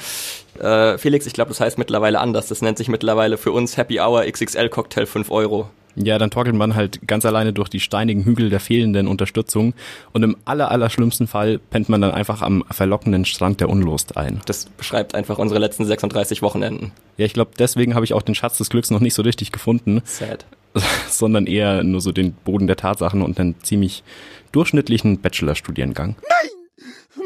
Äh, 0.58 0.96
Felix, 0.96 1.26
ich 1.26 1.34
glaube, 1.34 1.50
das 1.50 1.60
heißt 1.60 1.76
mittlerweile 1.76 2.20
anders. 2.20 2.46
Das 2.46 2.62
nennt 2.62 2.78
sich 2.78 2.88
mittlerweile 2.88 3.36
für 3.36 3.52
uns 3.52 3.76
Happy 3.76 4.00
Hour 4.00 4.24
XXL 4.24 4.70
Cocktail 4.70 5.06
5 5.06 5.30
Euro. 5.30 5.68
Ja, 5.96 6.18
dann 6.18 6.30
torkelt 6.30 6.54
man 6.54 6.74
halt 6.74 7.06
ganz 7.06 7.24
alleine 7.24 7.52
durch 7.52 7.68
die 7.68 7.80
steinigen 7.80 8.24
Hügel 8.24 8.50
der 8.50 8.60
fehlenden 8.60 9.08
Unterstützung 9.08 9.74
und 10.12 10.22
im 10.22 10.36
aller, 10.44 10.70
aller 10.70 10.90
schlimmsten 10.90 11.26
Fall 11.26 11.58
pennt 11.58 11.88
man 11.88 12.02
dann 12.02 12.12
einfach 12.12 12.42
am 12.42 12.64
verlockenden 12.70 13.24
Strand 13.24 13.60
der 13.60 13.70
Unlust 13.70 14.16
ein. 14.16 14.40
Das 14.46 14.66
beschreibt 14.66 15.14
einfach 15.14 15.38
unsere 15.38 15.58
letzten 15.58 15.84
36 15.86 16.42
Wochenenden. 16.42 16.92
Ja, 17.16 17.24
ich 17.24 17.32
glaube, 17.32 17.52
deswegen 17.58 17.94
habe 17.94 18.04
ich 18.04 18.12
auch 18.12 18.22
den 18.22 18.34
Schatz 18.34 18.58
des 18.58 18.68
Glücks 18.68 18.90
noch 18.90 19.00
nicht 19.00 19.14
so 19.14 19.22
richtig 19.22 19.52
gefunden, 19.52 20.02
Sad. 20.04 20.44
sondern 21.08 21.46
eher 21.46 21.82
nur 21.82 22.00
so 22.00 22.12
den 22.12 22.32
Boden 22.32 22.66
der 22.66 22.76
Tatsachen 22.76 23.22
und 23.22 23.40
einen 23.40 23.60
ziemlich 23.62 24.04
durchschnittlichen 24.52 25.20
Bachelorstudiengang. 25.20 26.16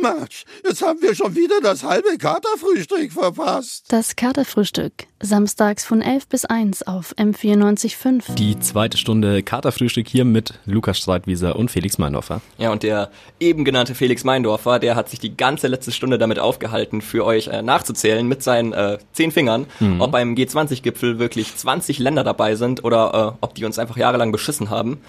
Matsch, 0.03 0.45
jetzt 0.65 0.83
haben 0.83 1.01
wir 1.03 1.15
schon 1.15 1.35
wieder 1.35 1.61
das 1.63 1.83
halbe 1.83 2.17
Katerfrühstück 2.17 3.13
verpasst. 3.13 3.87
Das 3.89 4.17
Katerfrühstück. 4.17 4.93
Samstags 5.23 5.85
von 5.85 6.01
11 6.01 6.29
bis 6.29 6.45
1 6.45 6.87
auf 6.87 7.15
M94.5. 7.17 8.35
Die 8.35 8.59
zweite 8.59 8.97
Stunde 8.97 9.43
Katerfrühstück 9.43 10.09
hier 10.09 10.25
mit 10.25 10.55
Lukas 10.65 10.99
Streitwieser 10.99 11.57
und 11.57 11.71
Felix 11.71 11.99
Meinhofer. 11.99 12.41
Ja, 12.57 12.71
und 12.71 12.83
der 12.83 13.11
eben 13.39 13.65
genannte 13.65 13.95
Felix 13.95 14.25
Meindorfer, 14.25 14.79
der 14.79 14.97
hat 14.97 15.11
sich 15.11 15.19
die 15.19 15.37
ganze 15.37 15.67
letzte 15.67 15.93
Stunde 15.93 16.19
damit 16.19 16.39
aufgehalten, 16.39 17.03
für 17.03 17.25
euch 17.25 17.49
äh, 17.49 17.61
nachzuzählen 17.63 18.27
mit 18.27 18.43
seinen 18.43 18.73
äh, 18.73 18.99
zehn 19.13 19.31
Fingern, 19.31 19.67
ob 19.99 20.13
beim 20.13 20.35
G20-Gipfel 20.35 21.19
wirklich 21.19 21.55
20 21.55 21.99
Länder 21.99 22.25
dabei 22.25 22.55
sind 22.55 22.85
oder 22.85 23.37
äh, 23.39 23.45
ob 23.45 23.55
die 23.55 23.65
uns 23.65 23.79
einfach 23.79 23.97
jahrelang 23.97 24.33
beschissen 24.33 24.71
haben. 24.71 25.01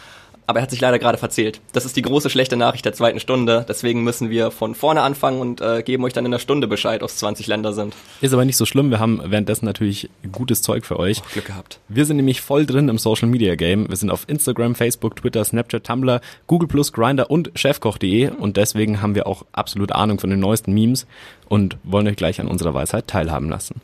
Aber 0.48 0.60
er 0.60 0.64
hat 0.64 0.72
sich 0.72 0.82
leider 0.82 1.00
gerade 1.00 1.18
verzählt. 1.18 1.62
Das 1.74 1.86
ist 1.86 1.96
die 1.96 2.02
große 2.02 2.30
schlechte 2.30 2.58
Nachricht 2.58 2.84
der 2.86 2.94
zweiten 2.94 3.20
Stunde. 3.20 3.66
Deswegen 3.68 4.04
müssen 4.04 4.30
wir 4.30 4.52
von 4.52 4.76
vorne 4.76 5.02
anfangen 5.02 5.40
und 5.40 5.62
äh, 5.62 5.82
geben 5.84 6.04
euch 6.04 6.14
dann 6.14 6.26
in 6.26 6.32
der 6.32 6.40
Stunde 6.40 6.68
Bescheid, 6.68 7.04
ob 7.04 7.10
es 7.10 7.18
20 7.18 7.48
Länder 7.48 7.74
sind. 7.74 7.96
Ist 8.22 8.34
aber 8.34 8.46
nicht 8.46 8.58
so 8.58 8.66
schlimm, 8.66 8.90
wir 8.90 9.00
haben 9.00 9.22
währenddessen 9.26 9.66
natürlich 9.66 10.10
gutes 10.32 10.62
Zeug 10.62 10.86
für 10.86 11.00
euch. 11.00 11.22
Glück 11.34 11.46
gehabt. 11.46 11.80
Wir 11.88 12.06
sind 12.06 12.18
nämlich 12.18 12.42
voll 12.42 12.66
drin 12.66 12.90
im 12.90 12.98
Social 12.98 13.28
Media 13.30 13.56
Game. 13.56 13.90
Wir 13.90 13.96
sind 13.98 14.10
auf 14.10 14.26
Instagram, 14.28 14.76
Facebook, 14.76 15.16
Twitter, 15.16 15.44
Snapchat, 15.46 15.84
Tumblr, 15.86 16.22
Google 16.48 16.68
Plus, 16.68 16.92
Grinder 16.92 17.30
und 17.32 17.52
chefkoch.de 17.56 18.30
und 18.30 18.58
deswegen 18.58 19.02
haben 19.02 19.16
wir 19.16 19.28
auch 19.28 19.46
absolut 19.52 19.92
Ahnung 19.92 20.20
von 20.20 20.30
den 20.30 20.40
neuesten 20.40 20.74
Memes 20.74 21.06
und 21.48 21.78
wollen 21.84 22.08
euch 22.08 22.16
gleich 22.16 22.40
an 22.42 22.48
unserer 22.48 22.74
Weisheit 22.74 23.08
teilhaben 23.08 23.50
lassen. 23.50 23.82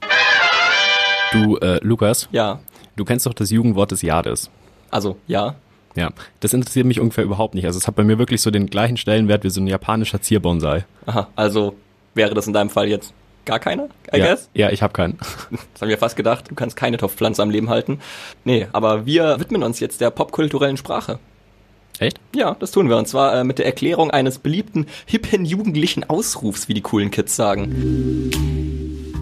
Du, 1.31 1.57
äh, 1.57 1.79
Lukas, 1.83 2.29
Ja, 2.31 2.59
du 2.95 3.03
kennst 3.05 3.25
doch 3.25 3.33
das 3.33 3.49
Jugendwort 3.51 3.91
des 3.91 4.01
Jahres. 4.01 4.49
also 4.91 5.17
ja. 5.27 5.55
Ja, 5.97 6.11
das 6.41 6.53
interessiert 6.53 6.85
mich 6.85 6.99
ungefähr 6.99 7.23
überhaupt 7.23 7.55
nicht. 7.55 7.65
Also 7.65 7.79
es 7.79 7.87
hat 7.87 7.95
bei 7.95 8.03
mir 8.03 8.19
wirklich 8.19 8.41
so 8.41 8.51
den 8.51 8.67
gleichen 8.67 8.97
Stellenwert 8.97 9.43
wie 9.43 9.49
so 9.49 9.59
ein 9.59 9.65
japanischer 9.65 10.21
Zierbonsai. 10.21 10.85
Aha, 11.07 11.27
also 11.35 11.75
wäre 12.13 12.35
das 12.35 12.45
in 12.45 12.53
deinem 12.53 12.69
Fall 12.69 12.87
jetzt 12.87 13.13
gar 13.45 13.59
keiner, 13.59 13.85
I 14.13 14.19
ja, 14.19 14.27
guess? 14.27 14.49
ja, 14.53 14.69
ich 14.69 14.83
habe 14.83 14.93
keinen. 14.93 15.17
Das 15.73 15.81
haben 15.81 15.89
wir 15.89 15.97
fast 15.97 16.15
gedacht, 16.15 16.51
du 16.51 16.55
kannst 16.55 16.75
keine 16.75 16.97
Topfpflanze 16.97 17.41
am 17.41 17.49
Leben 17.49 17.69
halten. 17.69 17.99
Nee, 18.43 18.67
aber 18.73 19.07
wir 19.07 19.39
widmen 19.39 19.63
uns 19.63 19.79
jetzt 19.79 19.99
der 19.99 20.11
popkulturellen 20.11 20.77
Sprache. 20.77 21.17
Echt? 21.97 22.19
Ja, 22.35 22.55
das 22.59 22.69
tun 22.69 22.89
wir. 22.89 22.97
Und 22.97 23.07
zwar 23.07 23.33
äh, 23.33 23.43
mit 23.43 23.57
der 23.57 23.65
Erklärung 23.65 24.11
eines 24.11 24.37
beliebten, 24.37 24.85
hippen 25.07 25.45
jugendlichen 25.45 26.07
Ausrufs, 26.07 26.67
wie 26.67 26.75
die 26.75 26.81
coolen 26.81 27.09
Kids 27.09 27.35
sagen. 27.35 28.29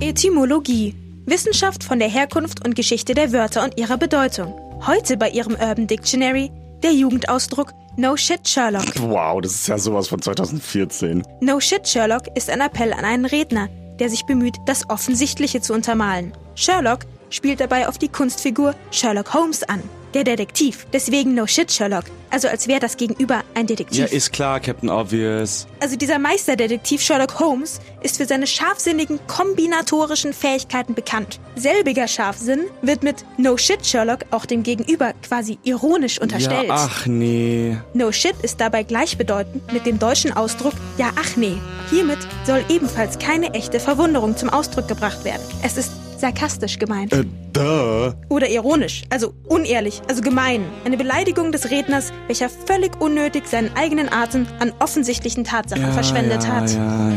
Etymologie. 0.01 0.93
Wissenschaft 1.25 1.83
von 1.83 1.99
der 1.99 2.09
Herkunft 2.09 2.65
und 2.65 2.75
Geschichte 2.75 3.13
der 3.13 3.31
Wörter 3.31 3.63
und 3.63 3.79
ihrer 3.79 3.97
Bedeutung. 3.97 4.53
Heute 4.85 5.15
bei 5.15 5.29
ihrem 5.29 5.53
Urban 5.53 5.87
Dictionary 5.87 6.51
der 6.83 6.93
Jugendausdruck 6.93 7.73
No 7.97 8.17
Shit 8.17 8.47
Sherlock. 8.47 8.99
Wow, 8.99 9.41
das 9.41 9.53
ist 9.53 9.67
ja 9.67 9.77
sowas 9.77 10.07
von 10.07 10.21
2014. 10.21 11.23
No 11.41 11.59
Shit 11.59 11.87
Sherlock 11.87 12.23
ist 12.35 12.49
ein 12.49 12.61
Appell 12.61 12.91
an 12.91 13.05
einen 13.05 13.25
Redner, 13.25 13.69
der 13.99 14.09
sich 14.09 14.25
bemüht, 14.25 14.57
das 14.65 14.89
Offensichtliche 14.89 15.61
zu 15.61 15.73
untermalen. 15.73 16.33
Sherlock 16.55 17.05
spielt 17.29 17.59
dabei 17.59 17.87
auf 17.87 17.97
die 17.97 18.09
Kunstfigur 18.09 18.75
Sherlock 18.91 19.33
Holmes 19.33 19.63
an. 19.63 19.81
Der 20.13 20.23
Detektiv. 20.23 20.87
Deswegen 20.93 21.35
No 21.35 21.45
Shit 21.45 21.69
Sherlock. 21.73 22.05
Also 22.29 22.47
als 22.47 22.69
wäre 22.69 22.79
das 22.79 22.95
Gegenüber 22.95 23.43
ein 23.53 23.67
Detektiv. 23.67 23.99
Ja, 23.99 24.05
ist 24.05 24.31
klar, 24.31 24.61
Captain 24.61 24.89
Obvious. 24.89 25.67
Also 25.81 25.97
dieser 25.97 26.19
Meisterdetektiv 26.19 27.01
Sherlock 27.01 27.37
Holmes 27.37 27.81
ist 28.01 28.15
für 28.15 28.25
seine 28.25 28.47
scharfsinnigen 28.47 29.19
kombinatorischen 29.27 30.31
Fähigkeiten 30.31 30.93
bekannt. 30.93 31.41
Selbiger 31.57 32.07
Scharfsinn 32.07 32.61
wird 32.81 33.03
mit 33.03 33.25
No 33.37 33.57
Shit 33.57 33.85
Sherlock 33.85 34.19
auch 34.31 34.45
dem 34.45 34.63
Gegenüber 34.63 35.11
quasi 35.21 35.59
ironisch 35.63 36.19
unterstellt. 36.21 36.67
Ja, 36.67 36.75
ach 36.75 37.05
nee. 37.07 37.77
No 37.93 38.13
Shit 38.13 38.35
ist 38.41 38.61
dabei 38.61 38.83
gleichbedeutend 38.83 39.73
mit 39.73 39.85
dem 39.85 39.99
deutschen 39.99 40.31
Ausdruck 40.31 40.73
Ja 40.97 41.11
ach 41.17 41.35
nee. 41.35 41.57
Hiermit 41.89 42.19
soll 42.45 42.63
ebenfalls 42.69 43.19
keine 43.19 43.53
echte 43.53 43.81
Verwunderung 43.81 44.37
zum 44.37 44.49
Ausdruck 44.49 44.87
gebracht 44.87 45.25
werden. 45.25 45.41
Es 45.61 45.75
ist 45.75 45.91
sarkastisch 46.19 46.79
gemeint. 46.79 47.13
Äh, 47.13 47.25
duh. 47.53 48.13
Oder 48.29 48.49
ironisch, 48.49 49.03
also 49.09 49.33
unehrlich, 49.47 50.01
also 50.07 50.21
gemein. 50.21 50.65
Eine 50.85 50.97
Beleidigung 50.97 51.51
des 51.51 51.71
Redners, 51.71 52.11
welcher 52.27 52.49
völlig 52.49 52.99
unnötig 53.01 53.47
seinen 53.47 53.75
eigenen 53.75 54.11
Atem 54.11 54.45
an 54.59 54.73
offensichtlichen 54.79 55.43
Tatsachen 55.43 55.83
Ja, 55.83 55.91
verschwendet 55.91 56.43
ja, 56.43 56.49
hat. 56.49 56.71
Ja. 56.71 57.11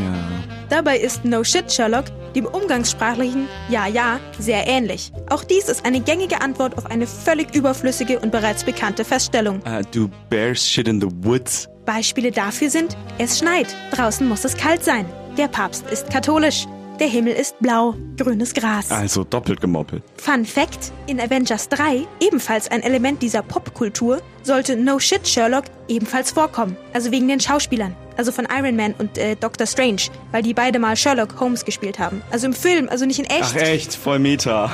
Dabei 0.68 0.98
ist 0.98 1.24
No 1.24 1.44
Shit 1.44 1.72
Sherlock 1.72 2.04
dem 2.34 2.46
umgangssprachlichen 2.46 3.48
Ja 3.68 3.86
ja 3.86 4.20
sehr 4.38 4.66
ähnlich. 4.66 5.12
Auch 5.30 5.44
dies 5.44 5.68
ist 5.68 5.84
eine 5.84 6.00
gängige 6.00 6.40
Antwort 6.40 6.76
auf 6.76 6.86
eine 6.86 7.06
völlig 7.06 7.54
überflüssige 7.54 8.20
und 8.20 8.30
bereits 8.30 8.64
bekannte 8.64 9.04
Feststellung. 9.04 9.64
Äh, 9.64 9.82
du 9.90 10.10
bears 10.30 10.66
shit 10.66 10.88
in 10.88 11.00
the 11.00 11.08
woods. 11.22 11.68
Beispiele 11.86 12.30
dafür 12.30 12.68
sind, 12.68 12.96
es 13.16 13.38
schneit, 13.38 13.74
draußen 13.92 14.28
muss 14.28 14.44
es 14.44 14.56
kalt 14.56 14.84
sein, 14.84 15.06
der 15.38 15.48
Papst 15.48 15.84
ist 15.90 16.10
katholisch, 16.10 16.66
der 17.00 17.08
Himmel 17.08 17.32
ist 17.34 17.58
blau, 17.60 17.94
grünes 18.16 18.54
Gras. 18.54 18.90
Also 18.90 19.24
doppelt 19.24 19.60
gemoppelt. 19.60 20.02
Fun 20.16 20.44
Fact: 20.44 20.92
In 21.06 21.20
Avengers 21.20 21.68
3, 21.68 22.06
ebenfalls 22.20 22.70
ein 22.70 22.82
Element 22.82 23.22
dieser 23.22 23.42
Popkultur, 23.42 24.20
sollte 24.42 24.76
No 24.76 24.98
Shit 24.98 25.26
Sherlock 25.26 25.64
ebenfalls 25.88 26.30
vorkommen. 26.30 26.76
Also 26.92 27.10
wegen 27.10 27.28
den 27.28 27.40
Schauspielern. 27.40 27.94
Also 28.16 28.32
von 28.32 28.48
Iron 28.50 28.74
Man 28.74 28.94
und 28.98 29.16
äh, 29.16 29.36
Doctor 29.36 29.66
Strange, 29.66 30.02
weil 30.32 30.42
die 30.42 30.52
beide 30.52 30.80
mal 30.80 30.96
Sherlock 30.96 31.38
Holmes 31.38 31.64
gespielt 31.64 32.00
haben. 32.00 32.20
Also 32.32 32.46
im 32.46 32.52
Film, 32.52 32.88
also 32.88 33.06
nicht 33.06 33.20
in 33.20 33.26
echt. 33.26 33.54
Ach 33.54 33.56
echt, 33.56 33.94
voll 33.94 34.18
Meta. 34.18 34.72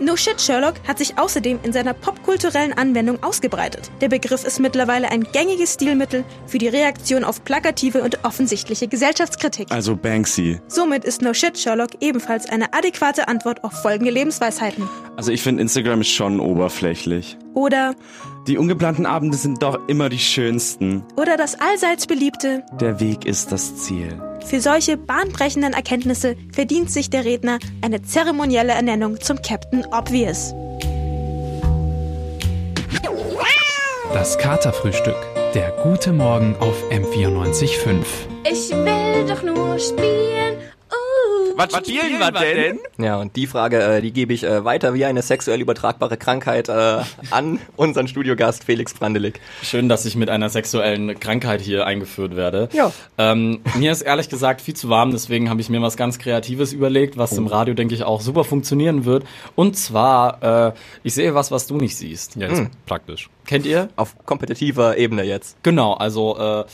No 0.00 0.16
Shit 0.16 0.40
Sherlock 0.40 0.74
hat 0.86 0.98
sich 0.98 1.18
außerdem 1.18 1.60
in 1.62 1.72
seiner 1.72 1.94
popkulturellen 1.94 2.72
Anwendung 2.72 3.22
ausgebreitet. 3.22 3.90
Der 4.00 4.08
Begriff 4.08 4.44
ist 4.44 4.60
mittlerweile 4.60 5.10
ein 5.10 5.24
gängiges 5.32 5.74
Stilmittel 5.74 6.24
für 6.46 6.58
die 6.58 6.68
Reaktion 6.68 7.24
auf 7.24 7.44
plakative 7.44 8.02
und 8.02 8.24
offensichtliche 8.24 8.88
Gesellschaftskritik. 8.88 9.68
Also 9.70 9.96
Banksy. 9.96 10.60
Somit 10.68 11.04
ist 11.04 11.22
No 11.22 11.32
Shit 11.34 11.58
Sherlock 11.58 11.90
ebenfalls 12.00 12.46
eine 12.48 12.72
adäquate 12.72 13.28
Antwort 13.28 13.62
auf 13.64 13.72
folgende 13.82 14.10
Lebensweisheiten. 14.10 14.88
Also 15.16 15.30
ich 15.32 15.42
finde 15.42 15.62
Instagram 15.62 16.00
ist 16.00 16.08
schon 16.10 16.40
oberflächlich. 16.40 17.36
Oder, 17.54 17.94
Die 18.48 18.58
ungeplanten 18.58 19.06
Abende 19.06 19.36
sind 19.36 19.62
doch 19.62 19.78
immer 19.88 20.08
die 20.08 20.18
schönsten. 20.18 21.04
oder 21.16 21.36
das 21.36 21.58
allseits 21.60 22.06
beliebte, 22.06 22.64
Der 22.80 22.98
Weg 23.00 23.24
ist 23.24 23.52
das 23.52 23.76
Ziel. 23.76 24.20
Für 24.44 24.60
solche 24.60 24.96
bahnbrechenden 24.96 25.72
Erkenntnisse 25.72 26.36
verdient 26.52 26.90
sich 26.90 27.10
der 27.10 27.24
Redner 27.24 27.58
eine 27.80 28.02
zeremonielle 28.02 28.72
Ernennung 28.72 29.20
zum 29.20 29.40
Captain 29.42 29.84
Obvious. 29.92 30.54
Das 34.12 34.38
Katerfrühstück. 34.38 35.16
Der 35.54 35.70
gute 35.82 36.12
Morgen 36.12 36.56
auf 36.60 36.76
M94.5. 36.90 38.04
Ich 38.44 38.70
will 38.70 39.26
doch 39.26 39.42
nur 39.42 39.78
spielen. 39.78 40.43
Was 41.56 41.76
spielen 41.76 42.18
wir 42.18 42.32
denn? 42.32 42.80
Ja, 42.98 43.16
und 43.18 43.36
die 43.36 43.46
Frage, 43.46 43.80
äh, 43.80 44.02
die 44.02 44.12
gebe 44.12 44.32
ich 44.32 44.44
äh, 44.44 44.64
weiter 44.64 44.94
wie 44.94 45.04
eine 45.04 45.22
sexuell 45.22 45.60
übertragbare 45.60 46.16
Krankheit 46.16 46.68
äh, 46.68 47.00
an 47.30 47.60
unseren 47.76 48.08
Studiogast 48.08 48.64
Felix 48.64 48.94
Brandelig. 48.94 49.40
Schön, 49.62 49.88
dass 49.88 50.04
ich 50.04 50.16
mit 50.16 50.30
einer 50.30 50.48
sexuellen 50.48 51.18
Krankheit 51.20 51.60
hier 51.60 51.86
eingeführt 51.86 52.34
werde. 52.34 52.68
Ja. 52.72 52.92
Ähm, 53.18 53.60
mir 53.76 53.92
ist 53.92 54.02
ehrlich 54.02 54.28
gesagt 54.28 54.60
viel 54.60 54.74
zu 54.74 54.88
warm, 54.88 55.12
deswegen 55.12 55.48
habe 55.48 55.60
ich 55.60 55.68
mir 55.68 55.80
was 55.80 55.96
ganz 55.96 56.18
Kreatives 56.18 56.72
überlegt, 56.72 57.16
was 57.16 57.32
im 57.32 57.46
Radio, 57.46 57.74
denke 57.74 57.94
ich, 57.94 58.02
auch 58.02 58.20
super 58.20 58.44
funktionieren 58.44 59.04
wird. 59.04 59.24
Und 59.54 59.76
zwar, 59.76 60.68
äh, 60.68 60.72
ich 61.02 61.14
sehe 61.14 61.34
was, 61.34 61.50
was 61.50 61.66
du 61.66 61.76
nicht 61.76 61.96
siehst. 61.96 62.36
Ja, 62.36 62.48
das 62.48 62.60
ist 62.60 62.70
praktisch. 62.86 63.30
Kennt 63.46 63.66
ihr? 63.66 63.88
Auf 63.96 64.16
kompetitiver 64.26 64.96
Ebene 64.96 65.22
jetzt. 65.22 65.56
Genau, 65.62 65.94
also 65.94 66.36
äh, 66.38 66.64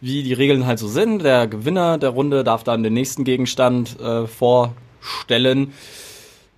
wie 0.00 0.22
die 0.22 0.32
Regeln 0.32 0.66
halt 0.66 0.78
so 0.78 0.88
sind. 0.88 1.22
Der 1.22 1.46
Gewinner 1.46 1.98
der 1.98 2.10
Runde 2.10 2.44
darf 2.44 2.64
dann 2.64 2.82
den 2.82 2.94
nächsten 2.94 3.24
Gegenstand 3.24 3.98
äh, 4.00 4.26
vorstellen. 4.26 5.72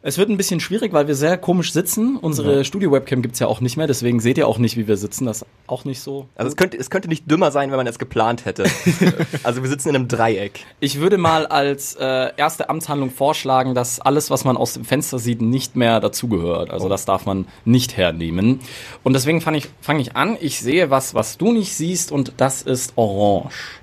Es 0.04 0.18
wird 0.18 0.28
ein 0.30 0.36
bisschen 0.36 0.58
schwierig, 0.58 0.92
weil 0.92 1.06
wir 1.06 1.14
sehr 1.14 1.38
komisch 1.38 1.72
sitzen. 1.72 2.16
Unsere 2.16 2.56
Ja. 2.58 2.64
Studio-Webcam 2.64 3.22
gibt's 3.22 3.38
ja 3.38 3.46
auch 3.46 3.60
nicht 3.60 3.76
mehr, 3.76 3.86
deswegen 3.86 4.18
seht 4.18 4.36
ihr 4.36 4.48
auch 4.48 4.58
nicht, 4.58 4.76
wie 4.76 4.88
wir 4.88 4.96
sitzen. 4.96 5.26
Das 5.26 5.42
ist 5.42 5.46
auch 5.68 5.84
nicht 5.84 6.00
so. 6.00 6.26
Also 6.34 6.48
es 6.48 6.56
könnte, 6.56 6.76
es 6.76 6.90
könnte 6.90 7.08
nicht 7.08 7.30
dümmer 7.30 7.52
sein, 7.52 7.70
wenn 7.70 7.76
man 7.76 7.86
es 7.86 8.00
geplant 8.00 8.44
hätte. 8.44 8.64
also 9.44 9.62
wir 9.62 9.70
sitzen 9.70 9.90
in 9.90 9.94
einem 9.94 10.08
Dreieck. 10.08 10.66
Ich 10.80 10.98
würde 10.98 11.18
mal 11.18 11.46
als 11.46 11.94
äh, 11.94 12.30
erste 12.36 12.68
Amtshandlung 12.68 13.10
vorschlagen, 13.10 13.76
dass 13.76 14.00
alles, 14.00 14.28
was 14.28 14.44
man 14.44 14.56
aus 14.56 14.74
dem 14.74 14.84
Fenster 14.84 15.20
sieht, 15.20 15.40
nicht 15.40 15.76
mehr 15.76 16.00
dazugehört. 16.00 16.70
Also 16.70 16.88
das 16.88 17.04
darf 17.04 17.24
man 17.24 17.46
nicht 17.64 17.96
hernehmen. 17.96 18.58
Und 19.04 19.12
deswegen 19.12 19.40
fange 19.40 19.58
ich, 19.58 19.68
fang 19.80 20.00
ich 20.00 20.16
an. 20.16 20.36
Ich 20.40 20.60
sehe 20.60 20.90
was, 20.90 21.14
was 21.14 21.38
du 21.38 21.52
nicht 21.52 21.74
siehst, 21.76 22.10
und 22.10 22.32
das 22.38 22.62
ist 22.62 22.94
orange. 22.96 23.80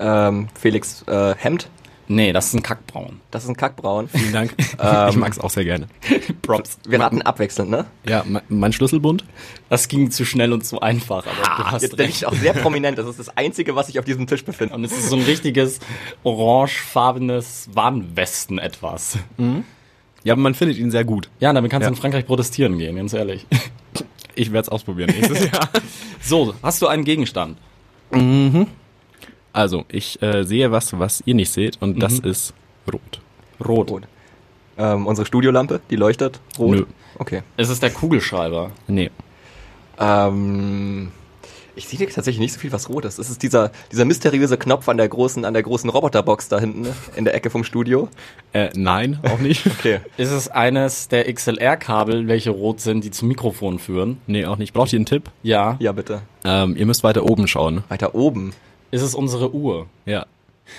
Ähm, 0.00 0.48
Felix 0.60 1.02
äh, 1.06 1.36
Hemd. 1.36 1.68
Nee, 2.06 2.32
das 2.32 2.48
ist 2.48 2.54
ein 2.54 2.62
Kackbraun. 2.62 3.20
Das 3.30 3.44
ist 3.44 3.48
ein 3.48 3.56
Kackbraun. 3.56 4.08
Vielen 4.08 4.32
Dank. 4.32 4.54
Ähm, 4.78 5.08
ich 5.08 5.16
mag 5.16 5.32
es 5.32 5.38
auch 5.38 5.48
sehr 5.50 5.64
gerne. 5.64 5.86
Props. 6.42 6.78
Wir 6.86 7.00
raten 7.00 7.22
abwechselnd, 7.22 7.70
ne? 7.70 7.86
Ja, 8.06 8.22
me- 8.26 8.42
mein 8.48 8.72
Schlüsselbund? 8.74 9.24
Das 9.70 9.88
ging 9.88 10.10
zu 10.10 10.24
schnell 10.26 10.52
und 10.52 10.66
zu 10.66 10.80
einfach, 10.80 11.26
aber 11.26 11.62
du 11.64 11.70
hast 11.70 11.82
Jetzt, 11.82 11.98
recht. 11.98 12.20
liegt 12.20 12.26
auch 12.26 12.34
sehr 12.34 12.52
prominent. 12.52 12.98
Das 12.98 13.06
ist 13.06 13.18
das 13.18 13.34
Einzige, 13.36 13.74
was 13.74 13.86
sich 13.86 13.98
auf 13.98 14.04
diesem 14.04 14.26
Tisch 14.26 14.44
befindet. 14.44 14.76
Und 14.76 14.84
es 14.84 14.92
ist 14.92 15.08
so 15.08 15.16
ein 15.16 15.22
richtiges 15.22 15.80
orangefarbenes 16.24 17.70
Warnwesten 17.72 18.58
etwas. 18.58 19.18
Ja, 20.24 20.32
aber 20.34 20.42
man 20.42 20.54
findet 20.54 20.78
ihn 20.78 20.90
sehr 20.90 21.04
gut. 21.04 21.28
Ja, 21.40 21.52
damit 21.52 21.70
kannst 21.70 21.84
Ja. 21.84 21.90
du 21.90 21.94
in 21.96 22.00
Frankreich 22.00 22.26
protestieren 22.26 22.78
gehen, 22.78 22.96
ganz 22.96 23.12
ehrlich. 23.12 23.46
Ich 24.34 24.52
werde 24.52 24.62
es 24.66 24.68
ausprobieren 24.68 25.10
nächstes 25.10 25.44
Jahr. 25.50 25.68
So, 26.20 26.54
hast 26.62 26.80
du 26.80 26.86
einen 26.86 27.04
Gegenstand? 27.04 27.58
Mhm. 28.10 28.66
Also, 29.54 29.84
ich 29.88 30.20
äh, 30.20 30.42
sehe 30.44 30.70
was, 30.70 30.98
was 30.98 31.22
ihr 31.24 31.34
nicht 31.34 31.50
seht, 31.50 31.80
und 31.80 32.02
das 32.02 32.20
Mhm. 32.22 32.30
ist 32.30 32.52
rot. 32.92 33.20
Rot. 33.66 33.90
Rot. 33.90 34.02
Ähm, 34.76 35.06
unsere 35.06 35.24
Studiolampe, 35.26 35.80
die 35.88 35.96
leuchtet 35.96 36.40
rot. 36.58 36.70
Nö. 36.76 36.84
Okay. 37.18 37.42
Es 37.56 37.68
ist 37.70 37.82
der 37.82 37.90
Kugelschreiber. 37.90 38.72
Nee. 38.88 39.10
Ähm, 39.98 41.12
Ich 41.76 41.88
sehe 41.88 41.98
tatsächlich 42.06 42.38
nicht 42.38 42.52
so 42.52 42.60
viel, 42.60 42.70
was 42.70 42.88
rot 42.88 43.04
ist. 43.04 43.18
Das 43.18 43.28
ist 43.28 43.42
dieser, 43.42 43.72
dieser 43.90 44.04
mysteriöse 44.04 44.56
Knopf 44.56 44.88
an 44.88 44.96
der 44.96 45.08
großen, 45.08 45.44
an 45.44 45.54
der 45.54 45.64
großen 45.64 45.90
Roboterbox 45.90 46.48
da 46.48 46.60
hinten, 46.60 46.82
ne? 46.82 46.94
in 47.16 47.24
der 47.24 47.34
Ecke 47.34 47.50
vom 47.50 47.64
Studio. 47.64 48.08
Äh, 48.52 48.70
nein, 48.76 49.18
auch 49.24 49.40
nicht. 49.40 49.66
Okay. 49.78 49.98
Ist 50.16 50.30
es 50.30 50.48
eines 50.48 51.08
der 51.08 51.32
XLR-Kabel, 51.32 52.28
welche 52.28 52.50
rot 52.50 52.80
sind, 52.80 53.02
die 53.02 53.10
zum 53.10 53.26
Mikrofon 53.26 53.80
führen? 53.80 54.18
Nee, 54.28 54.46
auch 54.46 54.56
nicht. 54.56 54.72
Braucht 54.72 54.92
ihr 54.92 54.98
einen 54.98 55.06
Tipp? 55.06 55.30
Ja. 55.42 55.74
Ja, 55.80 55.90
bitte. 55.90 56.22
Ähm, 56.44 56.76
ihr 56.76 56.86
müsst 56.86 57.02
weiter 57.02 57.24
oben 57.24 57.48
schauen. 57.48 57.82
Weiter 57.88 58.14
oben. 58.14 58.52
Ist 58.94 59.02
es 59.02 59.14
unsere 59.16 59.52
Uhr? 59.52 59.86
Ja. 60.06 60.26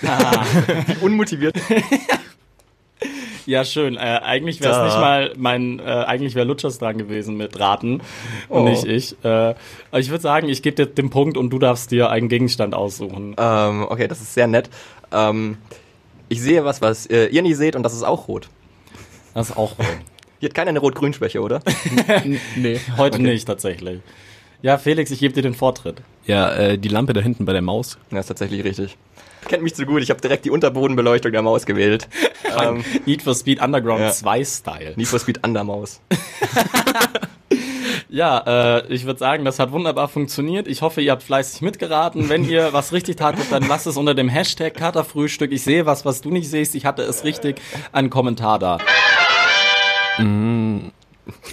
Wie 0.00 1.04
unmotiviert. 1.04 1.54
Ja, 3.44 3.64
schön. 3.64 3.94
Äh, 3.96 4.00
eigentlich 4.00 4.60
wäre 4.60 4.72
es 4.76 4.84
nicht 4.92 5.00
mal 5.00 5.32
mein, 5.36 5.78
äh, 5.78 5.82
eigentlich 5.84 6.34
wäre 6.34 6.44
Lutschers 6.46 6.78
dran 6.80 6.98
gewesen 6.98 7.36
mit 7.36 7.60
Raten 7.60 8.00
und 8.48 8.62
Oh. 8.62 8.68
nicht 8.68 8.84
ich. 8.84 9.12
Äh, 9.24 9.28
aber 9.28 10.00
ich 10.00 10.10
würde 10.10 10.22
sagen, 10.22 10.48
ich 10.48 10.62
gebe 10.62 10.74
dir 10.74 10.86
den 10.86 11.10
Punkt 11.10 11.36
und 11.36 11.50
du 11.50 11.60
darfst 11.60 11.92
dir 11.92 12.10
einen 12.10 12.28
Gegenstand 12.28 12.74
aussuchen. 12.74 13.36
Ähm, 13.38 13.86
okay, 13.88 14.08
das 14.08 14.20
ist 14.20 14.34
sehr 14.34 14.48
nett. 14.48 14.68
Ähm, 15.12 15.58
ich 16.28 16.40
sehe 16.42 16.64
was, 16.64 16.82
was 16.82 17.06
äh, 17.06 17.26
ihr 17.26 17.42
nicht 17.42 17.56
seht 17.56 17.76
und 17.76 17.84
das 17.84 17.94
ist 17.94 18.02
auch 18.02 18.26
rot. 18.26 18.48
Das 19.32 19.50
ist 19.50 19.56
auch 19.56 19.78
rot. 19.78 19.86
Hier 20.40 20.48
hat 20.48 20.54
keiner 20.56 20.70
eine 20.70 20.80
Rot-Grün-Schwäche, 20.80 21.40
oder? 21.40 21.60
nee. 22.56 22.80
Heute 22.96 23.18
Okay. 23.18 23.22
nicht 23.30 23.46
tatsächlich. 23.46 24.00
Ja, 24.62 24.78
Felix, 24.78 25.10
ich 25.10 25.20
gebe 25.20 25.34
dir 25.34 25.42
den 25.42 25.54
Vortritt. 25.54 25.98
Ja, 26.26 26.52
äh, 26.54 26.78
die 26.78 26.88
Lampe 26.88 27.12
da 27.12 27.20
hinten 27.20 27.44
bei 27.44 27.52
der 27.52 27.62
Maus. 27.62 27.98
Ja, 28.10 28.18
ist 28.20 28.26
tatsächlich 28.26 28.64
richtig. 28.64 28.96
Kennt 29.48 29.62
mich 29.62 29.74
zu 29.74 29.86
gut, 29.86 30.02
ich 30.02 30.10
habe 30.10 30.20
direkt 30.20 30.44
die 30.44 30.50
Unterbodenbeleuchtung 30.50 31.30
der 31.30 31.42
Maus 31.42 31.66
gewählt. 31.66 32.08
ähm, 32.60 32.84
Need 33.04 33.22
for 33.22 33.34
Speed 33.34 33.60
Underground 33.62 34.00
Ja. 34.00 34.10
2 34.10 34.44
Style. 34.44 34.92
Need 34.96 35.06
for 35.08 35.18
Speed 35.18 35.44
Undermaus. 35.46 36.00
Ja, 38.08 38.78
äh, 38.78 38.86
ich 38.92 39.04
würde 39.04 39.18
sagen, 39.18 39.44
das 39.44 39.58
hat 39.58 39.72
wunderbar 39.72 40.08
funktioniert. 40.08 40.68
Ich 40.68 40.80
hoffe, 40.80 41.00
ihr 41.02 41.10
habt 41.10 41.24
fleißig 41.24 41.60
mitgeraten. 41.60 42.28
Wenn 42.28 42.48
ihr 42.48 42.68
was 42.72 42.92
richtig 42.92 43.16
tattet, 43.16 43.50
dann 43.50 43.66
lasst 43.68 43.86
es 43.86 43.96
unter 43.96 44.14
dem 44.14 44.28
Hashtag 44.28 44.74
Katerfrühstück. 44.74 45.50
Ich 45.52 45.62
sehe 45.64 45.86
was, 45.86 46.04
was 46.04 46.20
du 46.20 46.30
nicht 46.30 46.48
siehst. 46.48 46.74
Ich 46.76 46.86
hatte 46.86 47.02
es 47.02 47.24
richtig. 47.24 47.60
Einen 47.92 48.08
Kommentar 48.08 48.58
da. 48.60 48.78
Mm, 50.18 50.92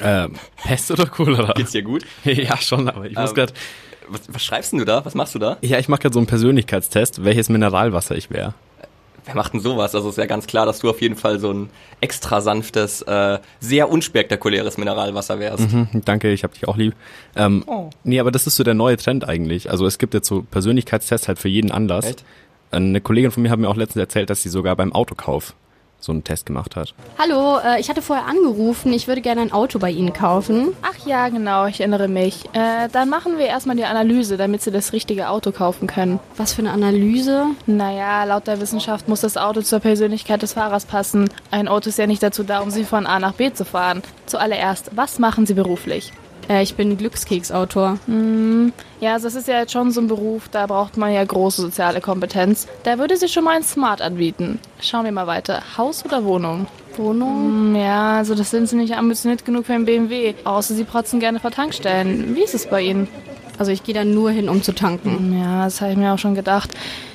äh, 0.02 0.28
Pest 0.58 0.92
oder 0.92 1.06
Cholera? 1.06 1.54
Geht's 1.54 1.72
dir 1.72 1.84
gut? 1.84 2.04
ja, 2.24 2.58
schon, 2.58 2.88
aber 2.90 3.06
ich 3.06 3.16
muss 3.16 3.30
Ähm, 3.32 3.36
grad. 3.36 3.54
Was, 4.10 4.22
was 4.28 4.44
schreibst 4.44 4.74
denn 4.74 4.80
du 4.80 4.86
da? 4.86 5.06
Was 5.06 5.16
machst 5.16 5.34
du 5.34 5.40
da? 5.40 5.58
Ja, 5.62 5.80
ich 5.80 5.88
mache 5.88 6.02
gerade 6.02 6.14
so 6.14 6.20
einen 6.20 6.28
Persönlichkeitstest, 6.28 7.24
welches 7.24 7.48
Mineralwasser 7.50 8.16
ich 8.16 8.30
wäre. 8.30 8.54
Wer 9.26 9.36
macht 9.36 9.54
denn 9.54 9.62
sowas? 9.62 9.96
Also 9.96 10.10
ist 10.10 10.18
ja 10.18 10.26
ganz 10.26 10.46
klar, 10.48 10.66
dass 10.66 10.80
du 10.80 10.90
auf 10.90 11.02
jeden 11.02 11.16
Fall 11.16 11.40
so 11.40 11.54
ein 11.54 11.70
extra 12.02 12.42
sanftes, 12.42 13.02
äh, 13.04 13.40
sehr 13.62 13.90
unspektakuläres 13.90 14.78
Mineralwasser 14.78 15.40
wärst. 15.40 15.72
Mhm, 15.72 15.88
danke, 16.04 16.34
ich 16.34 16.44
hab 16.44 16.52
dich 16.54 16.68
auch 16.68 16.76
lieb. 16.76 16.94
Ähm, 17.38 17.64
Oh. 17.66 17.90
Nee, 18.04 18.20
aber 18.20 18.32
das 18.32 18.46
ist 18.46 18.58
so 18.58 18.66
der 18.66 18.74
neue 18.74 18.98
Trend 18.98 19.26
eigentlich. 19.28 19.72
Also 19.72 19.86
es 19.86 19.98
gibt 19.98 20.14
jetzt 20.14 20.28
so 20.28 20.42
Persönlichkeitstests 20.42 21.30
halt 21.30 21.40
für 21.40 21.48
jeden 21.48 21.72
Anlass. 21.72 22.06
Echt? 22.06 22.26
Eine 22.72 23.00
Kollegin 23.00 23.32
von 23.32 23.44
mir 23.44 23.50
hat 23.52 23.60
mir 23.60 23.70
auch 23.70 23.78
letztens 23.78 24.02
erzählt, 24.02 24.30
dass 24.30 24.44
sie 24.44 24.50
sogar 24.50 24.76
beim 24.76 24.92
Autokauf 24.92 25.54
so 26.04 26.12
einen 26.12 26.24
Test 26.24 26.46
gemacht 26.46 26.76
hat. 26.76 26.94
Hallo, 27.18 27.60
äh, 27.60 27.80
ich 27.80 27.90
hatte 27.90 28.02
vorher 28.02 28.26
angerufen. 28.26 28.92
Ich 28.94 29.08
würde 29.08 29.22
gerne 29.22 29.42
ein 29.42 29.52
Auto 29.52 29.80
bei 29.80 29.90
Ihnen 29.90 30.14
kaufen. 30.14 30.74
Ach 30.82 31.06
ja, 31.06 31.30
genau, 31.30 31.66
ich 31.66 31.80
erinnere 31.80 32.08
mich. 32.08 32.46
Äh, 32.54 32.90
dann 32.92 33.10
machen 33.10 33.38
wir 33.38 33.46
erstmal 33.46 33.76
die 33.76 33.86
Analyse, 33.86 34.38
damit 34.38 34.62
Sie 34.62 34.72
das 34.72 34.94
richtige 34.94 35.30
Auto 35.30 35.52
kaufen 35.52 35.88
können. 35.88 36.20
Was 36.36 36.54
für 36.54 36.62
eine 36.62 36.72
Analyse? 36.72 37.46
Naja, 37.66 38.26
laut 38.26 38.48
der 38.48 38.60
Wissenschaft 38.60 39.08
muss 39.08 39.22
das 39.22 39.38
Auto 39.38 39.62
zur 39.62 39.80
Persönlichkeit 39.80 40.42
des 40.42 40.54
Fahrers 40.54 40.86
passen. 40.86 41.30
Ein 41.52 41.68
Auto 41.68 41.90
ist 41.90 41.98
ja 41.98 42.08
nicht 42.08 42.22
dazu 42.22 42.44
da, 42.44 42.60
um 42.60 42.70
Sie 42.70 42.84
von 42.84 43.06
A 43.06 43.20
nach 43.20 43.34
B 43.34 43.54
zu 43.54 43.64
fahren. 43.66 44.04
Zuallererst, 44.26 44.92
was 44.96 45.20
machen 45.20 45.46
Sie 45.46 45.54
beruflich? 45.54 46.12
Äh, 46.50 46.64
ich 46.64 46.76
bin 46.76 46.98
Glückskeksautor. 46.98 47.98
Hm, 48.06 48.74
ja, 49.00 49.14
also 49.14 49.28
das 49.28 49.36
ist 49.36 49.48
ja 49.48 49.60
jetzt 49.60 49.72
schon 49.72 49.92
so 49.92 50.02
ein 50.02 50.08
Beruf, 50.08 50.50
da 50.50 50.66
braucht 50.68 50.98
man 50.98 51.12
ja 51.14 51.24
große 51.24 51.62
soziale 51.62 52.02
Kompetenz. 52.02 52.68
Da 52.84 52.98
würde 53.00 53.18
sich 53.18 53.32
schon 53.32 53.44
mal 53.44 53.56
ein 53.56 53.64
Smart 53.64 54.02
anbieten. 54.02 54.60
Schauen 54.82 55.06
wir 55.06 55.12
mal 55.12 55.28
weiter. 55.28 55.62
Haus 55.78 56.04
oder 56.06 56.24
Wohnung? 56.24 56.68
Wohnung? 56.98 57.74
Hm, 57.74 57.76
ja, 57.76 58.18
also 58.18 58.36
das 58.36 58.52
sind 58.52 58.70
Sie 58.70 58.76
nicht 58.76 58.96
ambitioniert 58.96 59.46
genug 59.46 59.66
für 59.66 59.74
einen 59.74 59.86
BMW. 59.86 60.36
Außer 60.44 60.76
Sie 60.76 60.84
protzen 60.84 61.20
gerne 61.20 61.40
vor 61.40 61.52
Tankstellen. 61.52 62.36
Wie 62.36 62.44
ist 62.44 62.54
es 62.54 62.68
bei 62.68 62.82
Ihnen? 62.82 63.08
Also 63.58 63.72
ich 63.72 63.84
gehe 63.84 63.94
da 63.96 64.04
nur 64.04 64.32
hin, 64.32 64.50
um 64.50 64.62
zu 64.64 64.74
tanken. 64.74 65.18
Hm, 65.18 65.42
Ja, 65.42 65.64
das 65.66 65.82
habe 65.82 65.92
ich 65.92 65.98
mir 65.98 66.14
auch 66.14 66.20
schon 66.20 66.36
gedacht. 66.36 66.72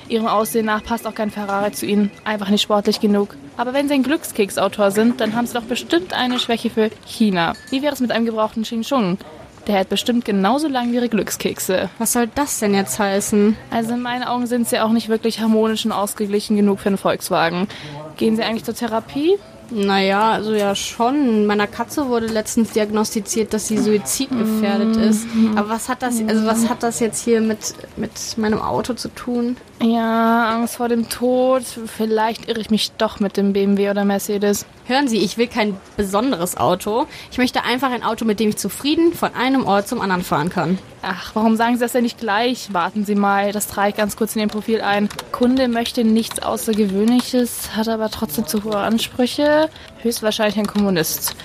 Ihrem 0.09 0.27
Aussehen 0.27 0.67
nach 0.67 0.83
passt 0.83 1.07
auch 1.07 1.15
kein 1.15 1.31
Ferrari 1.31 1.73
zu 1.73 1.87
Ihnen. 1.87 2.11
Einfach 2.25 2.49
nicht 2.49 2.63
sportlich 2.63 3.01
genug. 3.01 3.37
Aber 3.57 3.75
wenn 3.75 3.89
Sie 3.89 3.95
ein 3.95 4.03
Glückskeksautor 4.03 4.91
sind, 4.91 5.21
dann 5.21 5.35
haben 5.35 5.47
Sie 5.47 5.55
doch 5.55 5.63
bestimmt 5.63 6.13
eine 6.13 6.39
Schwäche 6.39 6.71
für 6.71 6.91
China. 7.07 7.55
Wie 7.71 7.83
wäre 7.83 7.95
es 7.95 8.01
mit 8.01 8.11
einem 8.11 8.27
gebrauchten 8.27 8.63
Xing? 8.63 9.19
Der 9.67 9.75
hält 9.75 9.91
bestimmt 9.91 10.25
genauso 10.25 10.67
lang 10.69 10.93
wie 10.93 10.97
Ihre 10.97 11.09
Glückskekse. 11.09 11.91
Was 11.99 12.15
soll 12.15 12.29
das 12.35 12.59
denn 12.59 12.75
jetzt 12.75 12.99
heißen? 12.99 13.57
Also 13.71 13.95
in 13.95 14.03
meinen 14.03 14.25
Augen 14.25 14.47
sind 14.47 14.69
Sie 14.69 14.81
auch 14.81 14.93
nicht 14.93 15.09
wirklich 15.09 15.41
harmonisch 15.41 15.85
und 15.85 15.93
ausgeglichen 15.93 16.57
genug 16.57 16.81
für 16.81 16.89
einen 16.89 16.99
Volkswagen. 16.99 17.69
Gehen 18.17 18.37
Sie 18.37 18.43
eigentlich 18.43 18.65
zur 18.65 18.75
Therapie? 18.75 19.39
Naja, 19.71 20.33
also 20.33 20.55
ja 20.55 20.75
schon. 20.75 21.47
Meiner 21.47 21.67
Katze 21.67 22.09
wurde 22.09 22.27
letztens 22.27 22.71
diagnostiziert, 22.71 23.53
dass 23.53 23.69
sie 23.69 23.77
suizidgefährdet 23.79 24.97
ist. 24.97 25.27
Aber 25.57 25.69
was 25.69 25.89
hat 25.89 26.03
das, 26.03 26.23
also 26.27 26.47
was 26.47 26.69
hat 26.71 26.83
das 26.83 27.01
jetzt 27.01 27.23
hier 27.23 27.41
mit, 27.41 27.75
mit 27.97 28.39
meinem 28.39 28.61
Auto 28.63 28.95
zu 28.95 29.09
tun? 29.09 29.57
Ja, 29.81 30.55
Angst 30.57 30.77
vor 30.77 30.89
dem 30.89 31.09
Tod. 31.09 31.63
Vielleicht 31.63 32.49
irre 32.49 32.61
ich 32.61 32.69
mich 32.69 32.91
doch 32.99 33.21
mit 33.21 33.37
dem 33.37 33.53
BMW 33.53 33.91
oder 33.91 34.05
Mercedes. 34.05 34.67
Hören 34.87 35.07
Sie, 35.07 35.19
ich 35.19 35.39
will 35.39 35.47
kein 35.47 35.77
besonderes 35.97 36.57
Auto. 36.57 37.07
Ich 37.31 37.39
möchte 37.39 37.63
einfach 37.63 37.93
ein 37.93 38.03
Auto, 38.03 38.25
mit 38.25 38.41
dem 38.41 38.49
ich 38.49 38.57
zufrieden 38.57 39.13
von 39.13 39.35
einem 39.35 39.67
Ort 39.67 39.87
zum 39.87 40.01
anderen 40.01 40.25
fahren 40.25 40.51
kann. 40.51 40.79
Ach, 41.03 41.31
warum 41.35 41.55
sagen 41.55 41.77
Sie 41.77 41.81
das 41.81 41.93
denn 41.93 42.03
nicht 42.03 42.19
gleich? 42.19 42.73
Warten 42.75 43.05
Sie 43.05 43.15
mal, 43.15 43.53
das 43.53 43.69
trage 43.69 43.91
ich 43.91 43.97
ganz 43.97 44.17
kurz 44.17 44.35
in 44.35 44.43
Ihr 44.43 44.49
Profil 44.49 44.81
ein. 44.81 45.09
Kunde 45.31 45.69
möchte 45.69 46.03
nichts 46.03 46.43
Außergewöhnliches, 46.43 47.77
hat 47.77 47.87
aber 47.87 48.11
trotzdem 48.11 48.49
zu 48.49 48.65
hohe 48.65 48.79
Ansprüche. 48.79 49.71
Höchstwahrscheinlich 50.03 50.59
ein 50.59 50.67
Kommunist. 50.67 51.37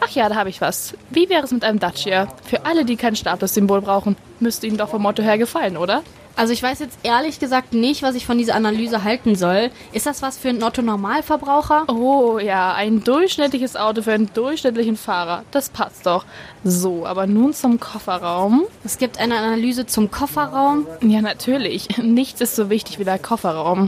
Ach 0.00 0.08
ja, 0.08 0.30
da 0.30 0.36
habe 0.36 0.48
ich 0.48 0.62
was. 0.62 0.94
Wie 1.10 1.28
wäre 1.28 1.44
es 1.44 1.50
mit 1.50 1.62
einem 1.62 1.78
Dacia? 1.78 2.28
Für 2.46 2.64
alle, 2.64 2.86
die 2.86 2.96
kein 2.96 3.16
Statussymbol 3.16 3.82
brauchen, 3.82 4.16
müsste 4.38 4.66
Ihnen 4.66 4.78
doch 4.78 4.88
vom 4.88 5.02
Motto 5.02 5.22
her 5.22 5.36
gefallen, 5.36 5.76
oder? 5.76 6.02
Also 6.36 6.52
ich 6.52 6.62
weiß 6.62 6.78
jetzt 6.78 6.98
ehrlich 7.02 7.38
gesagt 7.38 7.72
nicht, 7.72 8.02
was 8.02 8.14
ich 8.14 8.26
von 8.26 8.38
dieser 8.38 8.54
Analyse 8.54 9.04
halten 9.04 9.36
soll. 9.36 9.70
Ist 9.92 10.06
das 10.06 10.22
was 10.22 10.38
für 10.38 10.48
einen 10.48 10.62
Otto-Normalverbraucher? 10.62 11.84
Oh 11.88 12.38
ja, 12.38 12.74
ein 12.74 13.04
durchschnittliches 13.04 13.76
Auto 13.76 14.02
für 14.02 14.12
einen 14.12 14.32
durchschnittlichen 14.32 14.96
Fahrer. 14.96 15.44
Das 15.50 15.68
passt 15.68 16.06
doch. 16.06 16.24
So, 16.64 17.06
aber 17.06 17.26
nun 17.26 17.52
zum 17.52 17.80
Kofferraum. 17.80 18.64
Es 18.84 18.98
gibt 18.98 19.18
eine 19.18 19.36
Analyse 19.38 19.86
zum 19.86 20.10
Kofferraum. 20.10 20.86
Ja, 21.02 21.20
natürlich. 21.20 21.98
Nichts 22.02 22.40
ist 22.40 22.56
so 22.56 22.70
wichtig 22.70 22.98
wie 22.98 23.04
der 23.04 23.18
Kofferraum. 23.18 23.86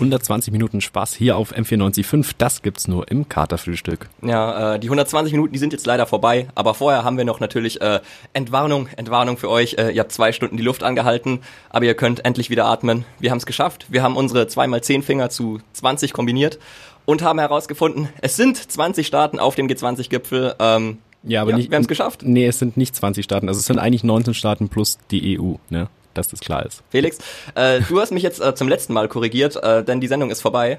120 0.00 0.52
Minuten 0.52 0.80
Spaß 0.80 1.14
hier 1.14 1.36
auf 1.36 1.52
M945, 1.54 2.32
das 2.38 2.62
gibt's 2.62 2.88
nur 2.88 3.10
im 3.10 3.28
Katerfrühstück. 3.28 4.08
Ja, 4.22 4.74
äh, 4.74 4.78
die 4.80 4.88
120 4.88 5.32
Minuten, 5.32 5.52
die 5.52 5.58
sind 5.58 5.72
jetzt 5.72 5.86
leider 5.86 6.06
vorbei, 6.06 6.48
aber 6.54 6.74
vorher 6.74 7.04
haben 7.04 7.16
wir 7.18 7.24
noch 7.24 7.40
natürlich 7.40 7.80
äh, 7.80 8.00
Entwarnung, 8.32 8.88
Entwarnung 8.96 9.36
für 9.36 9.50
euch. 9.50 9.74
Äh, 9.74 9.90
ihr 9.90 10.00
habt 10.00 10.12
zwei 10.12 10.32
Stunden 10.32 10.56
die 10.56 10.62
Luft 10.62 10.82
angehalten, 10.82 11.40
aber 11.68 11.84
ihr 11.84 11.94
könnt 11.94 12.24
endlich 12.24 12.50
wieder 12.50 12.64
atmen. 12.66 13.04
Wir 13.18 13.30
haben 13.30 13.38
es 13.38 13.46
geschafft. 13.46 13.86
Wir 13.90 14.02
haben 14.02 14.16
unsere 14.16 14.44
2x10 14.44 15.02
Finger 15.02 15.28
zu 15.30 15.60
20 15.74 16.12
kombiniert 16.12 16.58
und 17.04 17.22
haben 17.22 17.38
herausgefunden, 17.38 18.08
es 18.22 18.36
sind 18.36 18.56
20 18.56 19.06
Staaten 19.06 19.38
auf 19.38 19.54
dem 19.54 19.66
G20-Gipfel. 19.68 20.54
Ähm, 20.58 20.98
Ja, 21.24 21.42
aber 21.42 21.50
ja, 21.50 21.56
nicht. 21.58 21.70
wir 21.70 21.76
haben 21.76 21.82
es 21.82 21.88
geschafft. 21.88 22.22
Nee, 22.24 22.46
es 22.46 22.58
sind 22.58 22.76
nicht 22.76 22.94
20 22.96 23.24
Staaten, 23.24 23.48
also 23.48 23.58
es 23.58 23.66
sind 23.66 23.78
eigentlich 23.78 24.04
19 24.04 24.32
Staaten 24.34 24.68
plus 24.68 24.98
die 25.10 25.38
EU, 25.38 25.54
ne? 25.68 25.88
Dass 26.14 26.28
das 26.28 26.40
klar 26.40 26.66
ist. 26.66 26.82
Felix, 26.90 27.18
äh, 27.54 27.80
du 27.88 28.00
hast 28.00 28.10
mich 28.10 28.22
jetzt 28.24 28.40
äh, 28.40 28.54
zum 28.54 28.68
letzten 28.68 28.92
Mal 28.92 29.06
korrigiert, 29.08 29.56
äh, 29.62 29.84
denn 29.84 30.00
die 30.00 30.08
Sendung 30.08 30.30
ist 30.30 30.40
vorbei. 30.40 30.78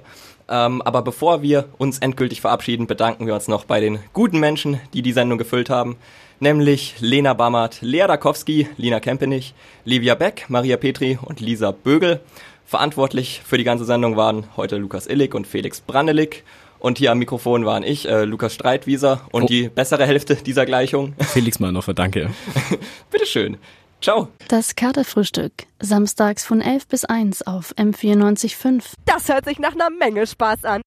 Ähm, 0.49 0.81
aber 0.81 1.01
bevor 1.01 1.41
wir 1.41 1.69
uns 1.77 1.99
endgültig 1.99 2.41
verabschieden, 2.41 2.85
bedanken 2.87 3.25
wir 3.27 3.33
uns 3.33 3.47
noch 3.47 3.63
bei 3.63 3.79
den 3.79 3.99
guten 4.11 4.39
Menschen, 4.39 4.81
die 4.93 5.01
die 5.01 5.13
Sendung 5.13 5.37
gefüllt 5.37 5.69
haben. 5.69 5.95
Nämlich 6.41 6.95
Lena 6.99 7.33
Bammert, 7.33 7.77
Lea 7.81 8.07
Dakowski, 8.07 8.67
Lina 8.75 8.99
Kempenich, 8.99 9.53
Livia 9.85 10.15
Beck, 10.15 10.45
Maria 10.49 10.75
Petri 10.75 11.17
und 11.21 11.39
Lisa 11.39 11.71
Bögel. 11.71 12.19
Verantwortlich 12.65 13.41
für 13.45 13.57
die 13.57 13.63
ganze 13.63 13.85
Sendung 13.85 14.17
waren 14.17 14.45
heute 14.57 14.77
Lukas 14.77 15.07
Illig 15.07 15.33
und 15.35 15.45
Felix 15.47 15.79
Brandelig. 15.81 16.43
Und 16.79 16.97
hier 16.97 17.11
am 17.11 17.19
Mikrofon 17.19 17.63
waren 17.63 17.83
ich, 17.83 18.07
äh, 18.09 18.23
Lukas 18.23 18.55
Streitwieser 18.55 19.21
und 19.31 19.43
Oh. 19.43 19.45
die 19.45 19.69
bessere 19.69 20.05
Hälfte 20.07 20.35
dieser 20.35 20.65
Gleichung. 20.65 21.13
Felix 21.19 21.59
Meinhofer, 21.59 21.93
danke. 21.93 22.31
Bitteschön. 23.11 23.57
Ciao. 24.01 24.29
Das 24.47 24.75
Katerfrühstück. 24.75 25.53
Samstags 25.79 26.43
von 26.43 26.59
11 26.59 26.87
bis 26.87 27.05
1 27.05 27.43
auf 27.45 27.73
M94.5. 27.77 28.83
Das 29.05 29.29
hört 29.29 29.45
sich 29.45 29.59
nach 29.59 29.73
einer 29.73 29.91
Menge 29.91 30.25
Spaß 30.25 30.65
an. 30.65 30.79